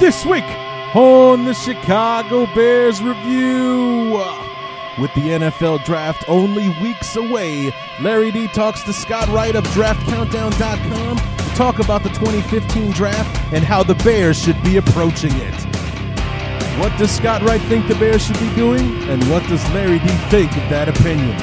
[0.00, 0.44] This week
[0.94, 4.20] on the Chicago Bears review.
[4.98, 11.16] With the NFL draft only weeks away, Larry D talks to Scott Wright of DraftCountdown.com
[11.16, 15.54] to talk about the 2015 draft and how the Bears should be approaching it.
[16.80, 19.08] What does Scott Wright think the Bears should be doing?
[19.08, 21.40] And what does Larry D think of that opinion?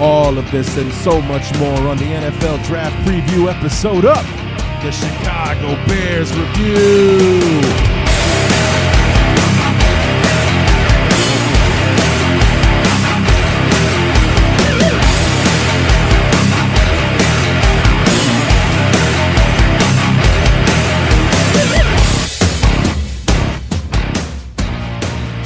[0.00, 4.41] All of this and so much more on the NFL Draft Preview episode of
[4.82, 7.60] the Chicago Bears Review.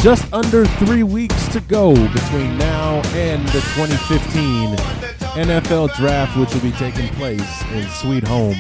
[0.01, 4.77] Just under three weeks to go between now and the 2015
[5.37, 8.57] NFL Draft, which will be taking place in Sweet Home,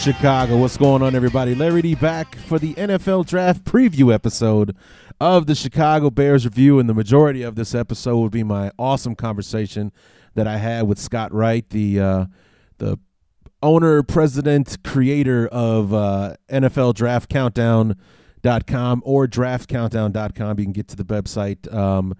[0.00, 0.56] Chicago.
[0.56, 1.54] What's going on, everybody?
[1.54, 4.74] Larry D back for the NFL Draft preview episode
[5.20, 9.14] of the Chicago Bears Review, and the majority of this episode will be my awesome
[9.14, 9.92] conversation
[10.36, 12.24] that I had with Scott Wright, the uh,
[12.78, 12.98] the
[13.62, 17.94] owner, president, creator of uh, NFL Draft Countdown
[18.66, 20.58] com or draftcountdown.com.
[20.58, 22.14] You can get to the website um,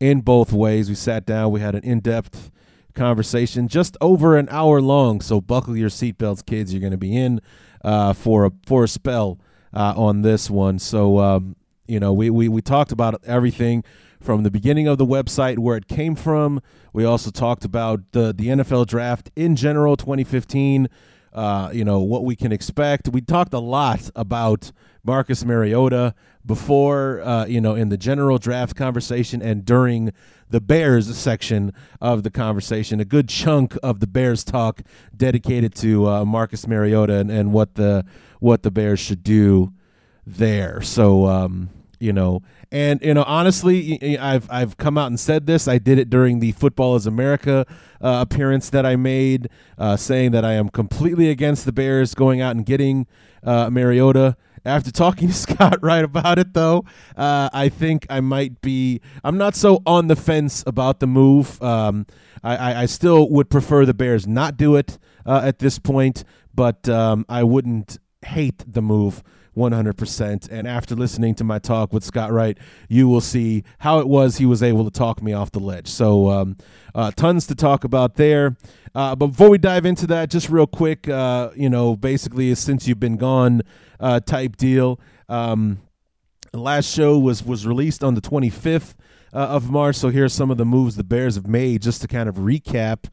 [0.00, 0.88] in both ways.
[0.88, 2.50] We sat down, we had an in depth
[2.96, 5.20] conversation, just over an hour long.
[5.20, 6.72] So buckle your seatbelts, kids.
[6.72, 7.40] You're going to be in
[7.84, 9.38] uh, for a for a spell
[9.72, 10.78] uh, on this one.
[10.80, 13.84] So um, you know, we, we we talked about everything
[14.20, 16.60] from the beginning of the website where it came from.
[16.92, 20.88] We also talked about the the NFL draft in general, 2015.
[21.32, 23.08] Uh, you know what we can expect.
[23.08, 24.72] We talked a lot about
[25.04, 30.12] Marcus Mariota before, uh, you know, in the general draft conversation and during
[30.50, 33.00] the Bears section of the conversation.
[33.00, 34.82] A good chunk of the Bears talk
[35.16, 38.04] dedicated to uh, Marcus Mariota and, and what the
[38.40, 39.72] what the Bears should do
[40.26, 40.80] there.
[40.82, 45.66] So, um, you know, and you know, honestly, I've I've come out and said this.
[45.66, 47.66] I did it during the Football Is America
[48.00, 52.40] uh, appearance that I made, uh, saying that I am completely against the Bears going
[52.40, 53.06] out and getting
[53.42, 54.36] uh, Mariota.
[54.66, 56.84] After talking to Scott Wright about it, though,
[57.16, 59.00] uh, I think I might be.
[59.24, 61.62] I'm not so on the fence about the move.
[61.62, 62.06] Um,
[62.42, 66.24] I, I, I, still would prefer the Bears not do it uh, at this point,
[66.54, 69.22] but um, I wouldn't hate the move
[69.56, 70.48] 100%.
[70.50, 72.58] And after listening to my talk with Scott Wright,
[72.88, 75.88] you will see how it was he was able to talk me off the ledge.
[75.88, 76.56] So, um,
[76.94, 78.56] uh, tons to talk about there.
[78.94, 82.88] Uh, but before we dive into that, just real quick, uh, you know, basically, since
[82.88, 83.62] you've been gone
[84.00, 85.00] uh, type deal.
[85.28, 85.80] Um,
[86.52, 88.94] last show was was released on the 25th
[89.32, 89.96] uh, of March.
[89.96, 93.04] So here's some of the moves the Bears have made, just to kind of recap.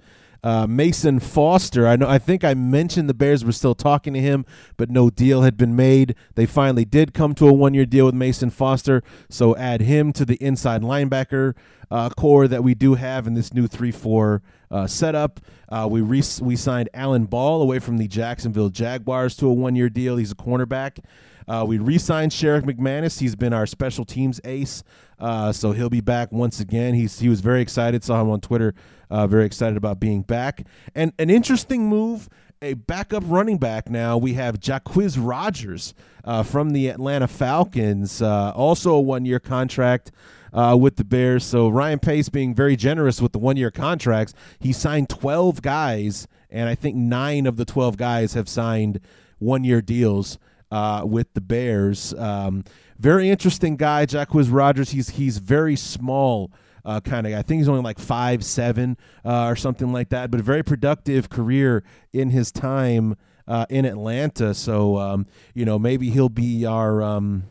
[0.43, 1.87] Uh, Mason Foster.
[1.87, 2.07] I know.
[2.07, 4.45] I think I mentioned the Bears were still talking to him,
[4.75, 6.15] but no deal had been made.
[6.35, 9.03] They finally did come to a one-year deal with Mason Foster.
[9.29, 11.55] So add him to the inside linebacker
[11.89, 15.39] uh, corps that we do have in this new three-four uh, setup.
[15.69, 19.89] Uh, we re- we signed Alan Ball away from the Jacksonville Jaguars to a one-year
[19.89, 20.17] deal.
[20.17, 20.99] He's a cornerback.
[21.47, 23.19] Uh, we re-signed Sherrick McManis.
[23.19, 24.83] He's been our special teams ace,
[25.19, 26.93] uh, so he'll be back once again.
[26.93, 28.03] He's he was very excited.
[28.03, 28.73] Saw him on Twitter,
[29.09, 30.65] uh, very excited about being back.
[30.95, 32.29] And an interesting move,
[32.61, 33.89] a backup running back.
[33.89, 35.93] Now we have Jacquizz Rodgers
[36.23, 40.11] uh, from the Atlanta Falcons, uh, also a one-year contract.
[40.55, 41.43] Uh, with the Bears.
[41.43, 44.35] So Ryan Pace being very generous with the one year contracts.
[44.59, 48.99] He signed 12 guys, and I think nine of the 12 guys have signed
[49.39, 50.37] one year deals
[50.73, 52.15] uh, with the Bears.
[52.15, 52.63] Um,
[52.97, 54.89] very interesting guy, Jacquizz Rodgers.
[54.89, 56.51] He's he's very small.
[56.85, 57.39] Uh, kind of guy.
[57.39, 60.63] I think he's only like five seven uh, or something like that, but a very
[60.63, 61.81] productive career
[62.11, 63.15] in his time
[63.47, 64.53] uh, in Atlanta.
[64.53, 67.43] So um, you know maybe he'll be our um,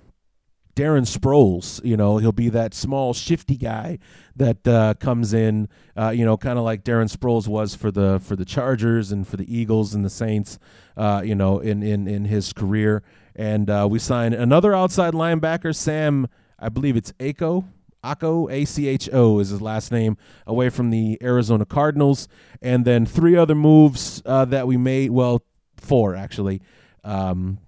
[0.75, 1.85] Darren Sproles.
[1.85, 3.99] You know he'll be that small shifty guy
[4.37, 5.69] that uh, comes in.
[5.97, 9.27] Uh, you know kind of like Darren Sproles was for the for the Chargers and
[9.27, 10.59] for the Eagles and the Saints
[10.97, 13.03] uh, you know, in, in, in his career.
[13.35, 16.29] And uh, we signed another outside linebacker, Sam,
[16.59, 17.65] I believe it's Acho.
[18.05, 20.17] Acho, A C H O is his last name,
[20.47, 22.29] away from the Arizona Cardinals.
[22.61, 25.11] And then three other moves uh, that we made.
[25.11, 25.45] Well,
[25.77, 26.63] four, actually.
[27.05, 27.59] Um,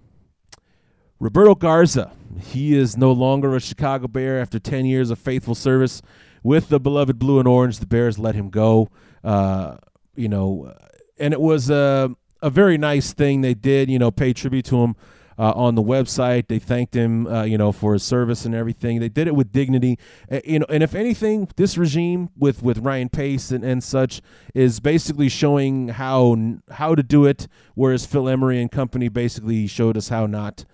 [1.21, 6.03] Roberto Garza, he is no longer a Chicago Bear after 10 years of faithful service
[6.43, 7.79] with the beloved blue and orange.
[7.79, 8.91] The Bears let him go.
[9.23, 9.77] Uh,
[10.17, 10.75] you know,
[11.19, 12.11] and it was a,
[12.43, 14.97] a very nice thing they did, you know, pay tribute to him
[15.39, 16.49] uh, on the website.
[16.49, 19.01] They thanked him, uh, you know, for his service and everything.
[19.01, 19.99] They did it with dignity,
[20.31, 20.67] uh, you know.
[20.69, 24.21] And if anything, this regime with with Ryan Pace and, and such
[24.55, 26.37] is basically showing how
[26.71, 30.65] how to do it, whereas Phil Emery and company basically showed us how not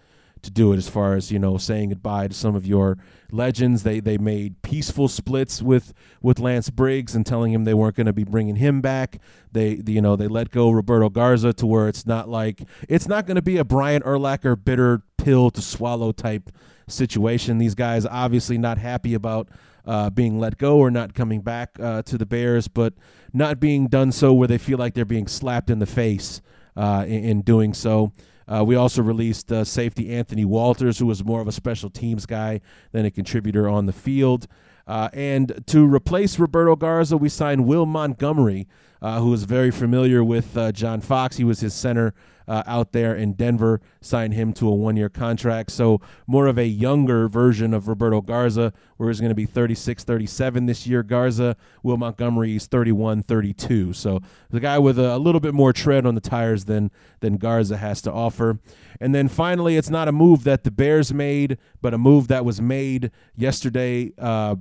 [0.43, 2.99] to do it as far as you know saying goodbye to some of your
[3.31, 3.83] legends.
[3.83, 5.93] They they made peaceful splits with
[6.23, 9.21] with Lance Briggs and telling him they weren't going to be bringing him back.
[9.53, 13.27] They you know they let go Roberto Garza to where it's not like it's not
[13.27, 16.51] going to be a Brian Urlacher bitter pill to swallow type
[16.89, 17.59] situation.
[17.59, 19.49] These guys obviously not happy about
[19.87, 22.93] uh, being let go or not coming back uh, to the Bears but
[23.33, 26.43] not being done so where they feel like they're being slapped in the face
[26.77, 28.13] uh, in, in doing so
[28.51, 32.27] uh, we also released uh, safety Anthony Walters, who was more of a special teams
[32.27, 32.61] guy
[32.93, 34.47] than a contributor on the field.
[34.87, 38.67] Uh, and to replace Roberto Garza, we signed Will Montgomery,
[39.01, 41.37] uh, who is very familiar with uh, John Fox.
[41.37, 42.13] He was his center
[42.49, 45.71] uh, out there in Denver, signed him to a one year contract.
[45.71, 50.05] So, more of a younger version of Roberto Garza, where he's going to be 36,
[50.05, 51.03] 37 this year.
[51.03, 53.93] Garza, Will Montgomery is 31, 32.
[53.93, 54.21] So,
[54.51, 56.91] the guy with a, a little bit more tread on the tires than,
[57.21, 58.59] than Garza has to offer.
[59.01, 62.45] And then finally, it's not a move that the Bears made, but a move that
[62.45, 64.13] was made yesterday.
[64.19, 64.57] Uh,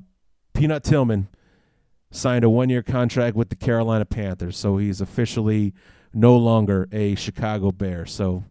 [0.54, 1.28] Peanut Tillman
[2.12, 4.58] signed a one year contract with the Carolina Panthers.
[4.58, 5.74] So he's officially
[6.14, 8.06] no longer a Chicago Bear.
[8.06, 8.44] So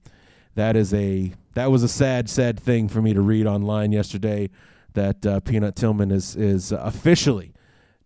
[0.55, 4.51] that is a that was a sad, sad thing for me to read online yesterday
[4.95, 7.53] that uh, Peanut Tillman is is officially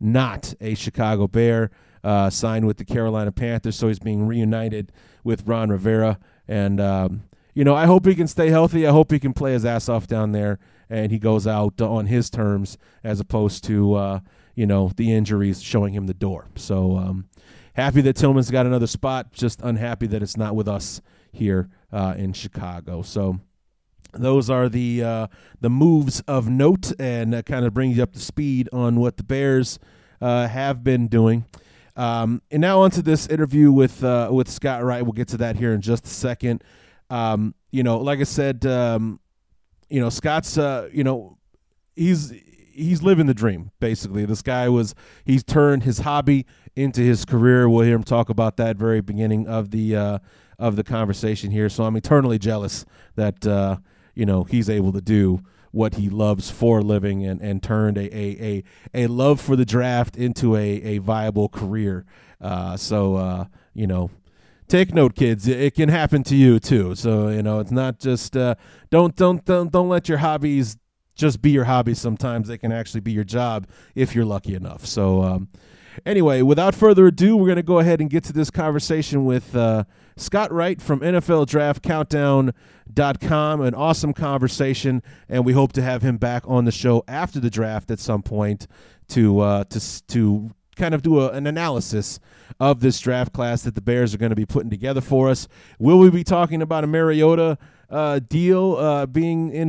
[0.01, 1.71] not a Chicago Bear.
[2.05, 4.91] Uh, signed with the Carolina Panthers, so he's being reunited
[5.23, 6.19] with Ron Rivera.
[6.49, 7.23] And um,
[7.55, 8.89] you know, I hope he can stay healthy.
[8.89, 10.59] I hope he can play his ass off down there,
[10.91, 14.21] and he goes out on his terms as opposed to uh,
[14.55, 16.49] you know the injuries showing him the door.
[16.57, 17.29] So um,
[17.75, 19.33] happy that Tillman's got another spot.
[19.33, 21.01] Just unhappy that it's not with us
[21.33, 23.03] here uh, in Chicago.
[23.03, 23.39] So
[24.13, 25.27] those are the uh,
[25.61, 29.17] the moves of note, and that kind of brings you up to speed on what
[29.17, 29.79] the Bears
[30.21, 31.45] uh, have been doing.
[31.97, 35.03] Um, and now onto this interview with uh, with Scott Wright.
[35.03, 36.63] We'll get to that here in just a second.
[37.11, 39.21] Um, you know, like I said, um,
[39.89, 41.39] you know, Scott's uh, you know,
[41.95, 42.33] he's
[42.73, 44.25] he's living the dream basically.
[44.25, 44.95] This guy was
[45.25, 46.47] he's turned his hobby
[46.77, 47.69] into his career.
[47.69, 50.19] We'll hear him talk about that very beginning of the uh,
[50.59, 51.69] of the conversation here.
[51.69, 52.85] So I'm eternally jealous
[53.17, 53.77] that uh,
[54.15, 55.43] you know he's able to do
[55.73, 58.63] what he loves for a living and, and turned a, a,
[58.95, 62.05] a, a love for the draft into a, a viable career.
[62.43, 64.11] Uh, so uh, you know,
[64.69, 65.49] take note, kids.
[65.49, 66.95] It can happen to you too.
[66.95, 68.55] So you know, it's not just uh,
[68.91, 70.77] don't don't don't don't let your hobbies
[71.15, 72.01] just be your hobbies.
[72.01, 74.87] Sometimes they can actually be your job if you're lucky enough.
[74.87, 75.23] So.
[75.23, 75.49] Um,
[76.05, 79.55] Anyway, without further ado, we're going to go ahead and get to this conversation with
[79.55, 79.85] uh,
[80.17, 83.61] Scott Wright from NFL Draft Countdown.com.
[83.61, 87.51] An awesome conversation, and we hope to have him back on the show after the
[87.51, 88.67] draft at some point
[89.09, 92.19] to uh, to to kind of do a, an analysis
[92.61, 95.49] of this draft class that the Bears are going to be putting together for us.
[95.79, 97.59] Will we be talking about a Mariota
[97.91, 99.69] uh, deal uh, being in?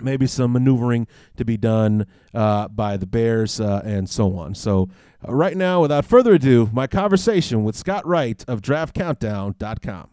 [0.00, 4.54] maybe some maneuvering to be done uh, by the Bears uh, and so on.
[4.54, 4.88] So
[5.26, 10.10] Uh, right now, without further ado, my conversation with Scott Wright of DraftCountdown.com.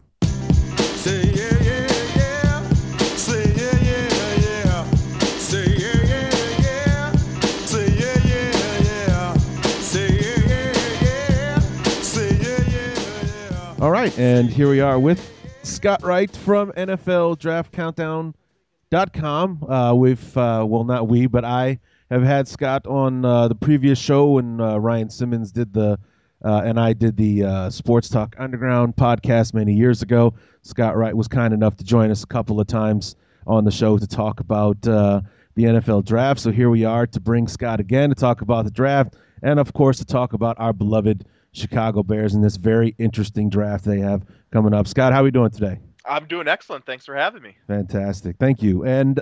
[13.82, 15.28] All right, and here we are with
[15.64, 19.64] Scott Wright from NFL Draft Countdown.com.
[19.68, 21.80] Uh, we've, uh, well, not we, but I
[22.12, 25.98] have had Scott on uh, the previous show when uh, Ryan Simmons did the
[26.44, 30.34] uh, and I did the uh, Sports Talk Underground podcast many years ago.
[30.62, 33.98] Scott Wright was kind enough to join us a couple of times on the show
[33.98, 35.20] to talk about uh,
[35.54, 36.40] the NFL draft.
[36.40, 39.72] So here we are to bring Scott again to talk about the draft and, of
[39.72, 44.24] course, to talk about our beloved Chicago Bears and this very interesting draft they have
[44.52, 44.86] coming up.
[44.86, 45.78] Scott, how are we doing today?
[46.04, 46.84] I'm doing excellent.
[46.86, 47.56] Thanks for having me.
[47.68, 48.36] Fantastic.
[48.38, 48.84] Thank you.
[48.84, 49.20] And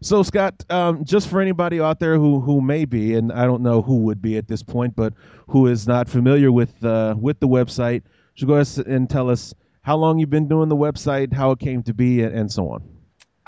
[0.00, 3.62] so, Scott, um, just for anybody out there who who may be, and I don't
[3.62, 5.12] know who would be at this point, but
[5.48, 8.02] who is not familiar with uh, with the website,
[8.34, 11.58] should go ahead and tell us how long you've been doing the website, how it
[11.58, 12.82] came to be, and, and so on.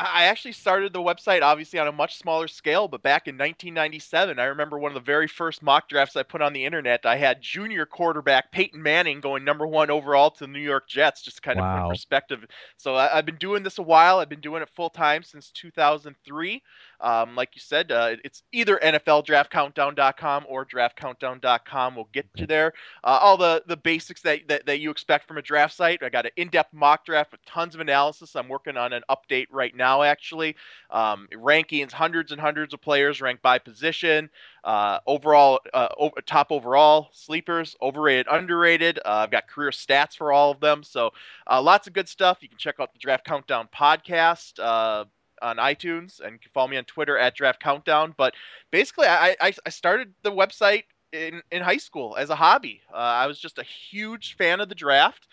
[0.05, 4.39] I actually started the website obviously on a much smaller scale, but back in 1997,
[4.39, 7.07] I remember one of the very first mock drafts I put on the internet.
[7.07, 11.23] I had junior quarterback Peyton Manning going number one overall to the New York Jets,
[11.23, 11.85] just kind wow.
[11.85, 12.45] of perspective.
[12.77, 14.19] So I, have been doing this a while.
[14.19, 16.63] I've been doing it full time since 2003.
[17.03, 21.97] Um, like you said, uh, it's either NFLDraftCountdown.com or DraftCountdown.com.
[21.97, 22.73] We'll get you there.
[23.03, 26.03] Uh, all the, the basics that, that, that you expect from a draft site.
[26.03, 28.37] I got an in depth mock draft with tons of analysis.
[28.37, 30.55] I'm working on an update right now, actually.
[30.91, 34.31] Um, rankings, hundreds and hundreds of players ranked by position.
[34.63, 39.01] Uh, overall, uh, over, top overall, sleepers, overrated, underrated.
[39.05, 40.85] Uh, I've got career stats for all of them.
[40.85, 41.11] So
[41.51, 42.39] uh, lots of good stuff.
[42.41, 45.05] You can check out the Draft Countdown podcast uh,
[45.43, 48.15] on iTunes and follow me on Twitter at Draft Countdown.
[48.17, 48.35] But
[48.71, 52.81] basically, I, I, I started the website in, in high school as a hobby.
[52.93, 55.29] Uh, I was just a huge fan of the draft,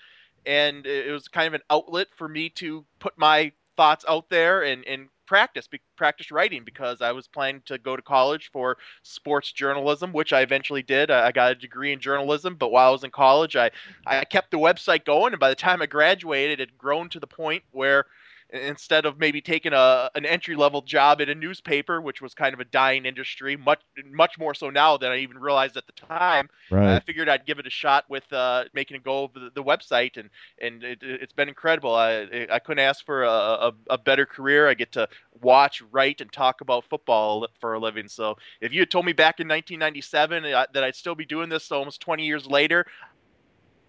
[0.46, 4.64] and it was kind of an outlet for me to put my thoughts out there
[4.64, 8.78] and, and practice be, practice writing because I was planning to go to college for
[9.04, 11.12] sports journalism, which I eventually did.
[11.12, 13.70] I, I got a degree in journalism, but while I was in college, I
[14.06, 17.20] I kept the website going, and by the time I graduated, it had grown to
[17.20, 18.06] the point where
[18.52, 22.54] instead of maybe taking a an entry level job at a newspaper, which was kind
[22.54, 25.94] of a dying industry, much much more so now than I even realized at the
[25.94, 26.50] time.
[26.72, 26.96] Right.
[26.96, 29.64] I figured I'd give it a shot with uh, making a go of the, the,
[29.64, 30.30] website, and
[30.62, 31.94] and it, has been incredible.
[31.94, 34.68] I I couldn't ask for a, a, a, better career.
[34.68, 35.08] I get to
[35.42, 38.08] watch, write, and talk about football for a living.
[38.08, 41.50] So if you had told me back in 1997 uh, that I'd still be doing
[41.50, 42.86] this almost 20 years later,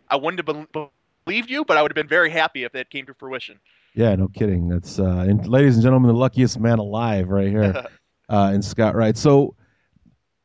[0.09, 0.67] I wouldn't have
[1.25, 3.59] believed you, but I would have been very happy if that came to fruition.
[3.94, 4.68] Yeah, no kidding.
[4.68, 7.87] That's uh, and ladies and gentlemen, the luckiest man alive, right here,
[8.28, 9.16] uh, in Scott Wright.
[9.16, 9.56] So,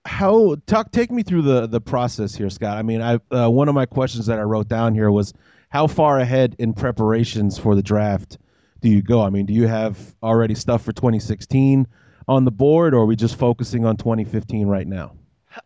[0.05, 0.91] how talk?
[0.91, 2.77] Take me through the the process here, Scott.
[2.77, 5.33] I mean, I uh, one of my questions that I wrote down here was
[5.69, 8.37] how far ahead in preparations for the draft
[8.81, 9.21] do you go?
[9.21, 11.87] I mean, do you have already stuff for 2016
[12.27, 15.13] on the board, or are we just focusing on 2015 right now?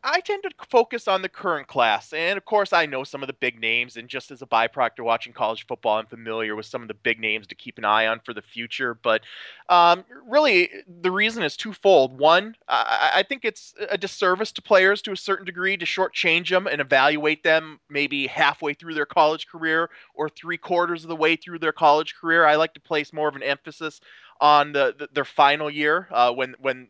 [0.03, 2.13] I tend to focus on the current class.
[2.13, 3.97] And of course, I know some of the big names.
[3.97, 6.93] And just as a byproduct of watching college football, I'm familiar with some of the
[6.93, 8.93] big names to keep an eye on for the future.
[8.93, 9.21] But
[9.69, 10.69] um, really,
[11.01, 12.17] the reason is twofold.
[12.19, 16.49] One, I, I, think it's a disservice to players to a certain degree to shortchange
[16.49, 21.15] them and evaluate them maybe halfway through their college career or three quarters of the
[21.15, 22.45] way through their college career.
[22.45, 24.01] I like to place more of an emphasis
[24.41, 26.87] on the, the their final year uh, when when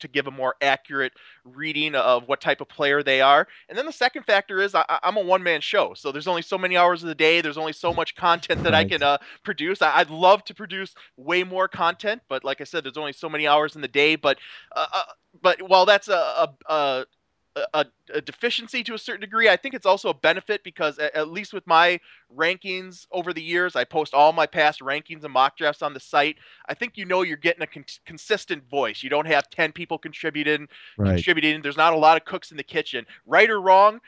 [0.00, 1.12] to give a more accurate
[1.44, 3.46] reading of what type of player they are.
[3.68, 6.42] And then the second factor is I, am a one man show, so there's only
[6.42, 7.40] so many hours of the day.
[7.40, 8.78] There's only so much content that.
[8.78, 9.82] I can uh, produce.
[9.82, 13.28] I, would love to produce way more content, but like I said, there's only so
[13.28, 14.16] many hours in the day.
[14.16, 14.38] But
[14.74, 15.02] uh, uh
[15.42, 17.06] but while that's a, a, a
[17.74, 19.48] a, a, deficiency to a certain degree.
[19.48, 22.00] I think it's also a benefit because at, at, least with my
[22.36, 26.00] rankings over the years, I post all my past rankings and mock drafts on the
[26.00, 26.36] site.
[26.68, 29.02] I think you know you're getting a con- consistent voice.
[29.02, 30.68] You don't have ten people contributing.
[30.96, 31.14] Right.
[31.14, 31.62] Contributing.
[31.62, 33.06] There's not a lot of cooks in the kitchen.
[33.26, 34.00] Right or wrong,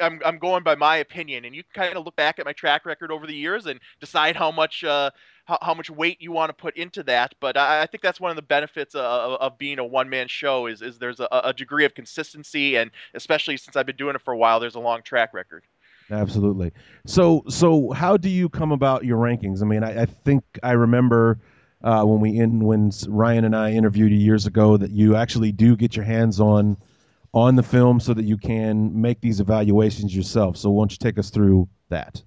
[0.00, 2.52] I'm, I'm going by my opinion, and you can kind of look back at my
[2.52, 5.10] track record over the years and decide how much uh,
[5.44, 7.34] how, how much weight you want to put into that.
[7.40, 10.28] But I, I think that's one of the benefits of, of being a one man
[10.28, 14.14] show is is there's a, a degree of consistency, and especially since I've been doing
[14.14, 15.64] it for a while, there's a long track record.
[16.10, 16.72] Absolutely.
[17.06, 19.62] So so how do you come about your rankings?
[19.62, 21.38] I mean, I, I think I remember.
[21.84, 25.50] Uh, when we in when Ryan and I interviewed you years ago, that you actually
[25.50, 26.76] do get your hands on
[27.34, 30.56] on the film so that you can make these evaluations yourself.
[30.56, 32.22] So why don't you take us through that?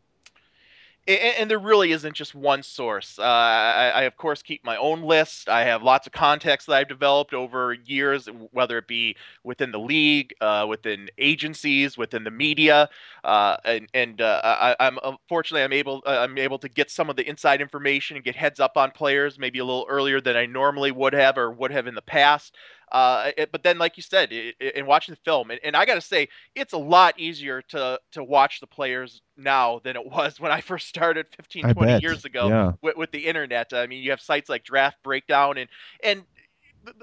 [1.08, 3.20] and, there really isn't just one source.
[3.20, 5.48] Uh, I, I, of course, keep my own list.
[5.48, 9.80] I have lots of contacts that I've developed over years, whether it be within the
[9.80, 12.90] league, uh, within agencies, within the media,
[13.24, 17.10] uh, and, and uh, I, am unfortunately I'm able uh, I'm able to get some
[17.10, 20.36] of the inside information and get heads up on players maybe a little earlier than
[20.36, 22.56] I normally would have or would have in the past.
[22.92, 25.96] Uh, it, but then, like you said, in watching the film, and, and I got
[25.96, 30.40] to say, it's a lot easier to to watch the players now than it was
[30.40, 32.72] when I first started 15, 20 years ago yeah.
[32.82, 33.74] with, with the internet.
[33.74, 35.70] I mean, you have sites like Draft Breakdown, and
[36.04, 36.24] and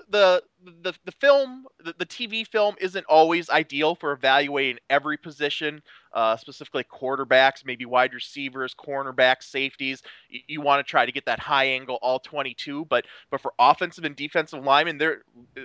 [0.08, 0.42] the
[0.82, 5.82] the the film the, the TV film isn't always ideal for evaluating every position,
[6.14, 10.02] uh, specifically quarterbacks, maybe wide receivers, cornerbacks, safeties.
[10.28, 13.52] You, you want to try to get that high angle all 22, but but for
[13.58, 15.22] offensive and defensive linemen, there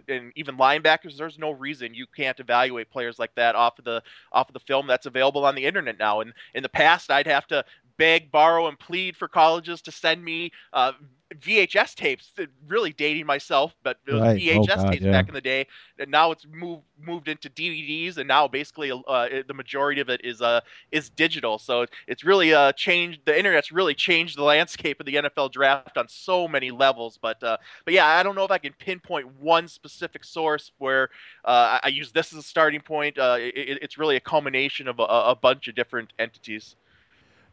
[0.08, 4.02] and even linebackers, there's no reason you can't evaluate players like that off of the
[4.32, 6.22] off of the film that's available on the internet now.
[6.22, 7.64] And in the past, I'd have to
[7.98, 10.94] beg, borrow, and plead for colleges to send me uh,
[11.36, 12.32] VHS tapes.
[12.68, 14.42] Really dating myself, but it was right.
[14.42, 15.12] VHS oh, God, tapes yeah.
[15.12, 15.68] back in the day.
[16.00, 20.22] And now it's moved moved into DVDs, and now basically uh, the majority of it
[20.24, 21.58] is uh is digital.
[21.58, 23.22] So it's really uh changed.
[23.26, 27.18] The internet's really changed the landscape of the NFL draft on so many levels.
[27.22, 31.10] But uh, but yeah, I don't know if I can pinpoint one specific source where
[31.46, 33.18] uh, I use this as a starting point.
[33.18, 36.76] Uh, it, it's really a culmination of a, a bunch of different entities.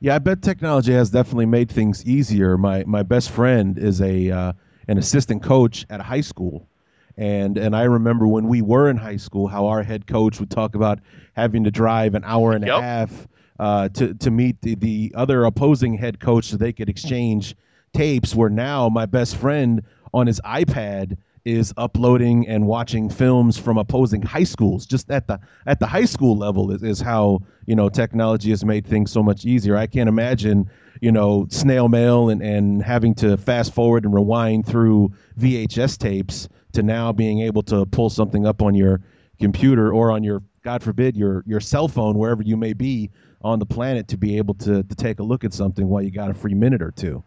[0.00, 2.58] Yeah, I bet technology has definitely made things easier.
[2.58, 4.52] My my best friend is a uh,
[4.88, 6.68] an assistant coach at a high school,
[7.16, 10.50] and and I remember when we were in high school, how our head coach would
[10.50, 11.00] talk about
[11.34, 12.78] having to drive an hour and yep.
[12.78, 16.88] a half uh, to to meet the, the other opposing head coach so they could
[16.88, 17.56] exchange
[17.92, 18.34] tapes.
[18.34, 19.82] Where now my best friend
[20.12, 24.86] on his iPad is uploading and watching films from opposing high schools.
[24.86, 28.64] Just at the at the high school level is, is how you know technology has
[28.64, 29.76] made things so much easier.
[29.76, 30.70] I can't imagine
[31.00, 36.48] you know snail mail and, and having to fast forward and rewind through vhs tapes
[36.72, 39.00] to now being able to pull something up on your
[39.38, 43.10] computer or on your god forbid your your cell phone wherever you may be
[43.42, 46.10] on the planet to be able to to take a look at something while you
[46.10, 47.22] got a free minute or two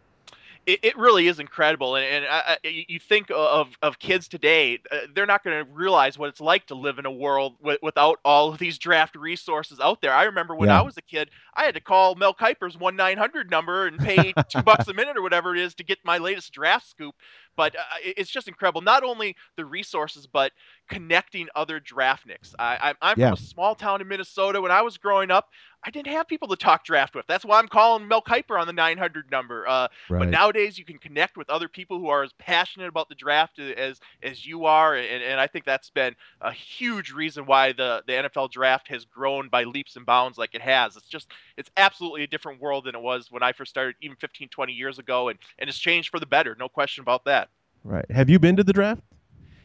[0.67, 1.95] it, it really is incredible.
[1.95, 6.17] And, and I, you think of, of kids today, uh, they're not going to realize
[6.17, 9.79] what it's like to live in a world w- without all of these draft resources
[9.79, 10.13] out there.
[10.13, 10.79] I remember when yeah.
[10.79, 14.33] I was a kid, I had to call Mel Kiper's 1 900 number and pay
[14.49, 17.15] two bucks a minute or whatever it is to get my latest draft scoop.
[17.55, 18.81] But uh, it's just incredible.
[18.81, 20.51] Not only the resources, but
[20.87, 22.53] connecting other draftniks.
[22.57, 23.29] I, am yeah.
[23.29, 24.61] from a small town in Minnesota.
[24.61, 25.49] When I was growing up,
[25.83, 27.25] I didn't have people to talk draft with.
[27.27, 29.67] That's why I'm calling Mel Kiper on the 900 number.
[29.67, 30.19] Uh, right.
[30.19, 33.59] But nowadays, you can connect with other people who are as passionate about the draft
[33.59, 38.03] as as you are, and, and I think that's been a huge reason why the
[38.07, 40.95] the NFL draft has grown by leaps and bounds like it has.
[40.95, 44.17] It's just it's absolutely a different world than it was when I first started, even
[44.17, 47.49] 15, 20 years ago, and and it's changed for the better, no question about that.
[47.83, 48.09] Right.
[48.11, 49.01] Have you been to the draft?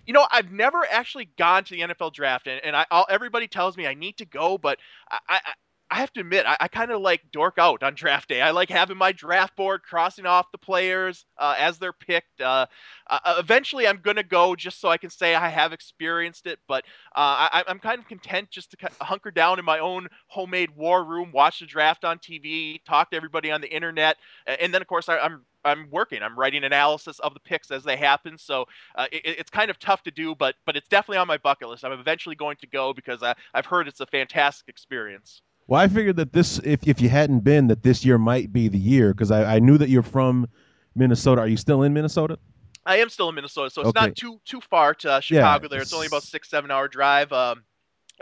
[0.07, 3.47] You know, I've never actually gone to the NFL draft, and, and I, I'll, everybody
[3.47, 4.79] tells me I need to go, but
[5.11, 5.41] I, I,
[5.93, 8.41] I have to admit, I, I kind of like dork out on draft day.
[8.41, 12.41] I like having my draft board, crossing off the players uh, as they're picked.
[12.41, 12.65] Uh,
[13.11, 16.61] uh, eventually, I'm going to go just so I can say I have experienced it,
[16.67, 16.85] but
[17.15, 21.05] uh, I, am kind of content just to hunker down in my own homemade war
[21.05, 24.89] room, watch the draft on TV, talk to everybody on the internet, and then, of
[24.89, 26.23] course, I, I'm I'm working.
[26.23, 28.39] I'm writing analysis of the picks as they happen.
[28.39, 31.39] So uh, it, it's kind of tough to do, but but it's definitely on my
[31.39, 31.85] bucket list.
[31.85, 35.43] I'm eventually going to go because I, I've heard it's a fantastic experience.
[35.67, 38.69] Well, I figured that this, if if you hadn't been, that this year might be
[38.69, 40.49] the year because I, I knew that you're from
[40.95, 41.41] Minnesota.
[41.41, 42.39] Are you still in Minnesota?
[42.85, 44.07] I am still in Minnesota, so it's okay.
[44.07, 45.65] not too too far to uh, Chicago.
[45.65, 47.33] Yeah, there, it's only about six seven hour drive.
[47.33, 47.63] Um,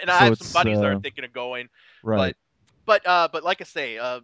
[0.00, 1.68] and I have some buddies uh, that are uh, thinking of going.
[2.02, 2.36] Right.
[2.86, 4.20] But but uh, but like I say, uh,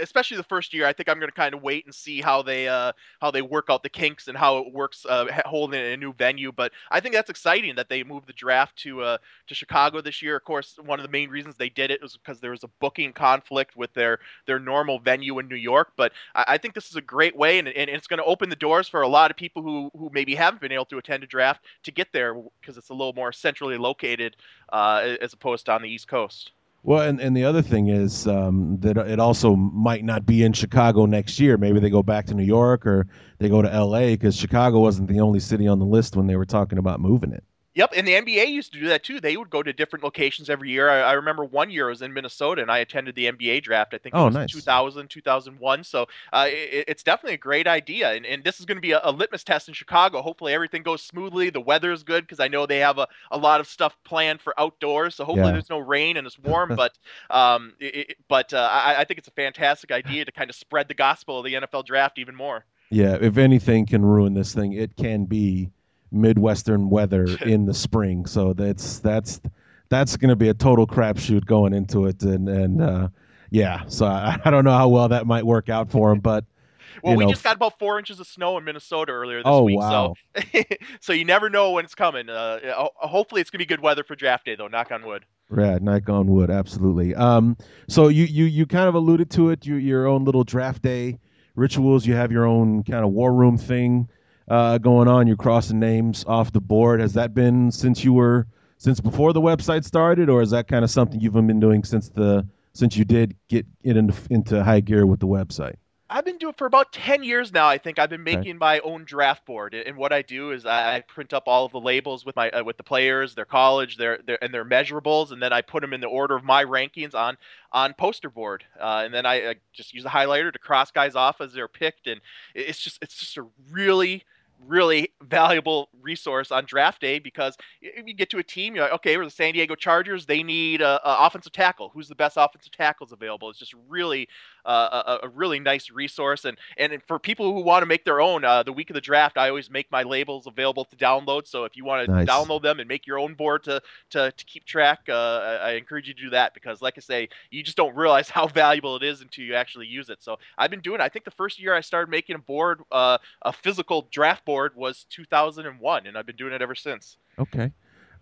[0.00, 2.42] especially the first year, I think I'm going to kind of wait and see how
[2.42, 5.96] they uh, how they work out the kinks and how it works uh, holding a
[5.96, 6.52] new venue.
[6.52, 10.22] But I think that's exciting that they moved the draft to uh, to Chicago this
[10.22, 10.36] year.
[10.36, 12.70] Of course, one of the main reasons they did it was because there was a
[12.80, 15.92] booking conflict with their their normal venue in New York.
[15.96, 18.48] But I, I think this is a great way, and, and it's going to open
[18.50, 21.22] the doors for a lot of people who who maybe haven't been able to attend
[21.24, 24.36] a draft to get there because it's a little more centrally located
[24.72, 26.52] uh, as opposed to on the East Coast.
[26.86, 30.52] Well, and, and the other thing is um, that it also might not be in
[30.52, 31.56] Chicago next year.
[31.56, 33.06] Maybe they go back to New York or
[33.38, 34.14] they go to L.A.
[34.14, 37.32] because Chicago wasn't the only city on the list when they were talking about moving
[37.32, 37.42] it.
[37.76, 39.20] Yep, and the NBA used to do that too.
[39.20, 40.88] They would go to different locations every year.
[40.88, 43.94] I, I remember one year I was in Minnesota and I attended the NBA draft.
[43.94, 44.46] I think it Oh, was nice.
[44.46, 45.82] 2000, 2001.
[45.82, 48.12] So uh, it, it's definitely a great idea.
[48.12, 50.22] And, and this is going to be a, a litmus test in Chicago.
[50.22, 51.50] Hopefully everything goes smoothly.
[51.50, 54.40] The weather is good because I know they have a, a lot of stuff planned
[54.40, 55.16] for outdoors.
[55.16, 55.52] So hopefully Yeah.
[55.52, 56.74] there's no rain and it's warm.
[56.76, 56.96] but
[57.30, 60.54] um, it, it- but uh, I, I think it's a fantastic idea to kind of
[60.56, 62.64] spread the gospel of the NFL draft even more.
[62.90, 65.70] Yeah, if anything can ruin this thing, it can be
[66.14, 68.26] midwestern weather in the spring.
[68.26, 69.40] So that's that's
[69.88, 73.08] that's going to be a total crapshoot going into it, and and uh,
[73.50, 73.82] yeah.
[73.88, 76.44] So I, I don't know how well that might work out for him, but
[77.02, 79.64] Well, we know, just got about four inches of snow in Minnesota earlier this Oh,
[79.64, 80.14] week, wow.
[80.36, 80.62] so
[81.00, 82.28] so you never know when it's coming.
[82.30, 84.68] Uh, hopefully, it's gonna be good weather for draft day, though.
[84.68, 85.24] Knock on wood.
[85.56, 87.14] Yeah, knock on wood, absolutely.
[87.14, 87.56] Um,
[87.88, 91.18] so you you you kind of alluded to it, you, your own little draft day
[91.56, 92.06] rituals.
[92.06, 94.08] You have your own kind of war room thing
[94.48, 95.26] uh, going on.
[95.26, 97.00] You're crossing names off the board.
[97.00, 98.46] Has that been since you were
[98.78, 102.08] since before the website started, or is that kind of something you've been doing since
[102.08, 105.76] the since you did get it into into high gear with the website?
[106.10, 107.66] I've been doing it for about 10 years now.
[107.66, 110.96] I think I've been making my own draft board, and what I do is I
[110.96, 113.96] I print up all of the labels with my uh, with the players, their college,
[113.96, 116.64] their, their and their measurables, and then I put them in the order of my
[116.64, 117.38] rankings on
[117.72, 121.16] on poster board, uh, and then I, I just use a highlighter to cross guys
[121.16, 122.20] off as they're picked, and
[122.54, 124.24] it's just it's just a really
[124.66, 129.16] really valuable resource on draft day because you get to a team, you're like, okay,
[129.16, 130.26] we're the San Diego Chargers.
[130.26, 131.90] They need a offensive tackle.
[131.92, 133.50] Who's the best offensive tackles available?
[133.50, 134.28] It's just really
[134.64, 136.44] uh, a, a really nice resource.
[136.44, 139.00] And and for people who want to make their own, uh, the week of the
[139.00, 141.46] draft, I always make my labels available to download.
[141.46, 142.28] So if you want to Nice.
[142.28, 145.70] download them and make your own board to to, to keep track, uh, I, I
[145.72, 148.96] encourage you to do that because, like I say, you just don't realize how valuable
[148.96, 150.22] it is until you actually use it.
[150.22, 151.00] So I've been doing.
[151.00, 151.04] it.
[151.04, 154.72] I think the first year I started making a board, uh, a physical draft board,
[154.74, 157.16] was 2001, and I've been doing it ever since.
[157.38, 157.70] Okay.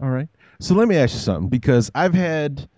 [0.01, 0.29] All right.
[0.61, 2.69] So let me ask you something because I've had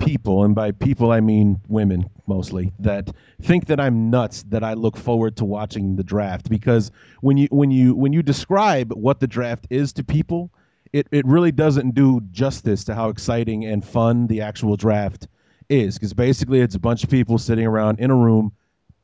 [0.00, 3.10] people, and by people I mean women mostly, that
[3.42, 7.48] think that I'm nuts that I look forward to watching the draft because when you
[7.50, 10.50] when you when you describe what the draft is to people,
[10.92, 15.28] it, it really doesn't do justice to how exciting and fun the actual draft
[15.68, 18.52] is because basically it's a bunch of people sitting around in a room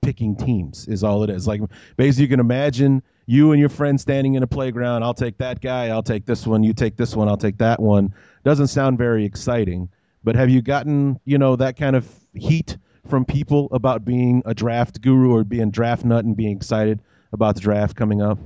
[0.03, 1.47] picking teams is all it is.
[1.47, 1.61] Like
[1.97, 5.03] basically you can imagine you and your friend standing in a playground.
[5.03, 5.89] I'll take that guy.
[5.89, 6.63] I'll take this one.
[6.63, 7.29] You take this one.
[7.29, 8.15] I'll take that one.
[8.45, 9.89] Doesn't sound very exciting.
[10.25, 14.55] But have you gotten you know that kind of heat from people about being a
[14.55, 17.01] draft guru or being draft nut and being excited
[17.33, 18.39] about the draft coming up?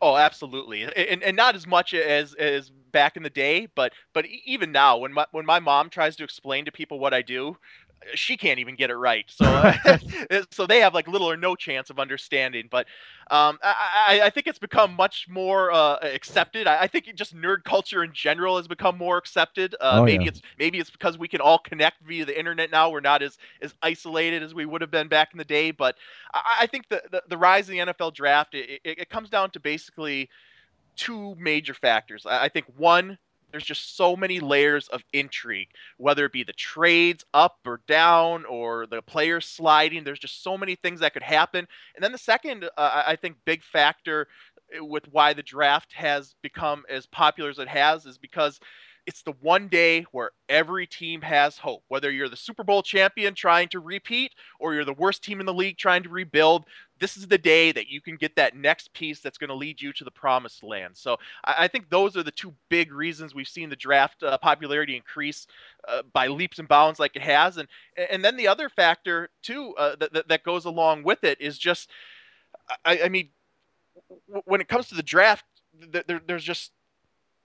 [0.00, 4.26] Oh, absolutely, and, and not as much as as back in the day, but but
[4.44, 7.56] even now, when my when my mom tries to explain to people what I do,
[8.14, 9.24] she can't even get it right.
[9.28, 9.98] So uh,
[10.50, 12.68] so they have like little or no chance of understanding.
[12.70, 12.86] But
[13.30, 16.66] um, I, I think it's become much more uh, accepted.
[16.66, 19.74] I, I think just nerd culture in general has become more accepted.
[19.80, 20.28] Uh, Oh, maybe yeah.
[20.28, 22.90] it's maybe it's because we can all connect via the internet now.
[22.90, 25.70] We're not as as isolated as we would have been back in the day.
[25.70, 25.96] But
[26.34, 29.30] I, I think the, the the rise of the NFL draft it, it, it comes
[29.30, 30.28] down to basically
[30.96, 32.24] two major factors.
[32.26, 33.18] I think one,
[33.54, 38.44] there's just so many layers of intrigue, whether it be the trades up or down
[38.46, 40.02] or the players sliding.
[40.02, 41.68] There's just so many things that could happen.
[41.94, 44.26] And then the second, uh, I think, big factor
[44.76, 48.58] uh, with why the draft has become as popular as it has is because
[49.06, 51.84] it's the one day where every team has hope.
[51.86, 55.46] Whether you're the Super Bowl champion trying to repeat or you're the worst team in
[55.46, 56.64] the league trying to rebuild,
[57.00, 59.80] this is the day that you can get that next piece that's going to lead
[59.82, 60.96] you to the promised land.
[60.96, 64.38] So I, I think those are the two big reasons we've seen the draft uh,
[64.38, 65.46] popularity increase
[65.88, 67.56] uh, by leaps and bounds like it has.
[67.56, 67.68] And
[68.10, 71.58] and then the other factor too uh, that, that that goes along with it is
[71.58, 71.90] just,
[72.84, 73.30] I, I mean,
[74.28, 75.44] w- when it comes to the draft,
[75.92, 76.70] th- there, there's just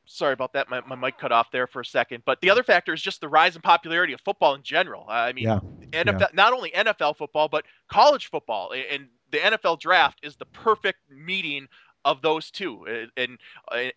[0.06, 0.70] sorry about that.
[0.70, 2.24] My, my mic cut off there for a second.
[2.26, 5.06] But the other factor is just the rise in popularity of football in general.
[5.08, 5.60] I mean, Yeah.
[5.92, 8.72] NFL, not only NFL football, but college football.
[8.74, 11.68] And the NFL draft is the perfect meeting
[12.06, 13.10] of those two.
[13.18, 13.38] And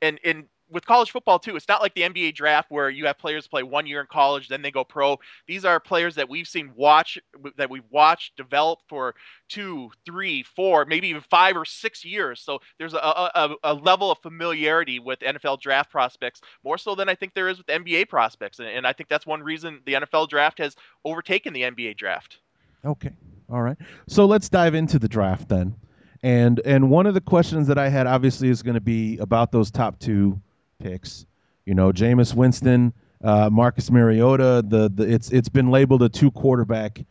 [0.01, 3.19] and and with college football too, it's not like the NBA draft where you have
[3.19, 5.19] players play one year in college, then they go pro.
[5.47, 7.19] These are players that we've seen watch
[7.57, 9.15] that we've watched develop for
[9.49, 12.41] two, three, four, maybe even five or six years.
[12.41, 17.09] So there's a, a, a level of familiarity with NFL draft prospects more so than
[17.09, 19.95] I think there is with NBA prospects, and, and I think that's one reason the
[19.95, 22.39] NFL draft has overtaken the NBA draft.
[22.85, 23.13] Okay.
[23.53, 23.77] All right.
[24.09, 25.77] So let's dive into the draft then.
[26.23, 29.53] And and one of the questions that I had obviously is going to be about
[29.53, 30.41] those top two
[30.79, 31.27] picks.
[31.67, 34.65] You know, Jameis Winston, uh, Marcus Mariota.
[34.67, 37.05] The, the it's it's been labeled a two quarterback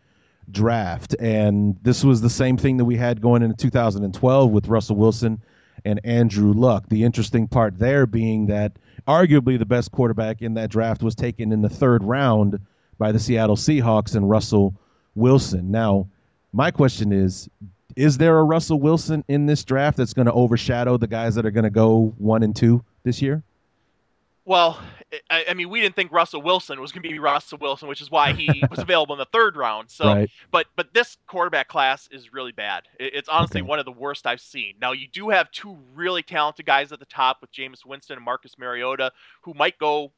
[0.50, 4.96] draft, and this was the same thing that we had going into 2012 with Russell
[4.96, 5.42] Wilson
[5.86, 6.88] and Andrew Luck.
[6.90, 8.78] The interesting part there being that
[9.08, 12.60] arguably the best quarterback in that draft was taken in the third round
[12.98, 14.76] by the Seattle Seahawks and Russell
[15.16, 15.72] Wilson.
[15.72, 16.08] Now,
[16.54, 17.50] my question is
[17.96, 21.46] is there a Russell Wilson in this draft that's going to overshadow the guys that
[21.46, 23.44] are going to go one and two this year?
[24.46, 24.80] Well,
[25.30, 28.02] I, I, mean, we didn't think Russell Wilson was going to be Russell Wilson, which
[28.02, 29.92] is why he was available in the third round.
[29.92, 30.32] So, right.
[30.52, 32.84] but but this quarterback class is really bad.
[33.00, 33.68] It, it's honestly okay.
[33.68, 34.76] one of the worst I've seen.
[34.82, 38.26] Now, you do have two really talented guys at the top with Jameis Winston and
[38.26, 39.12] Marcus Mariota,
[39.42, 40.12] who might go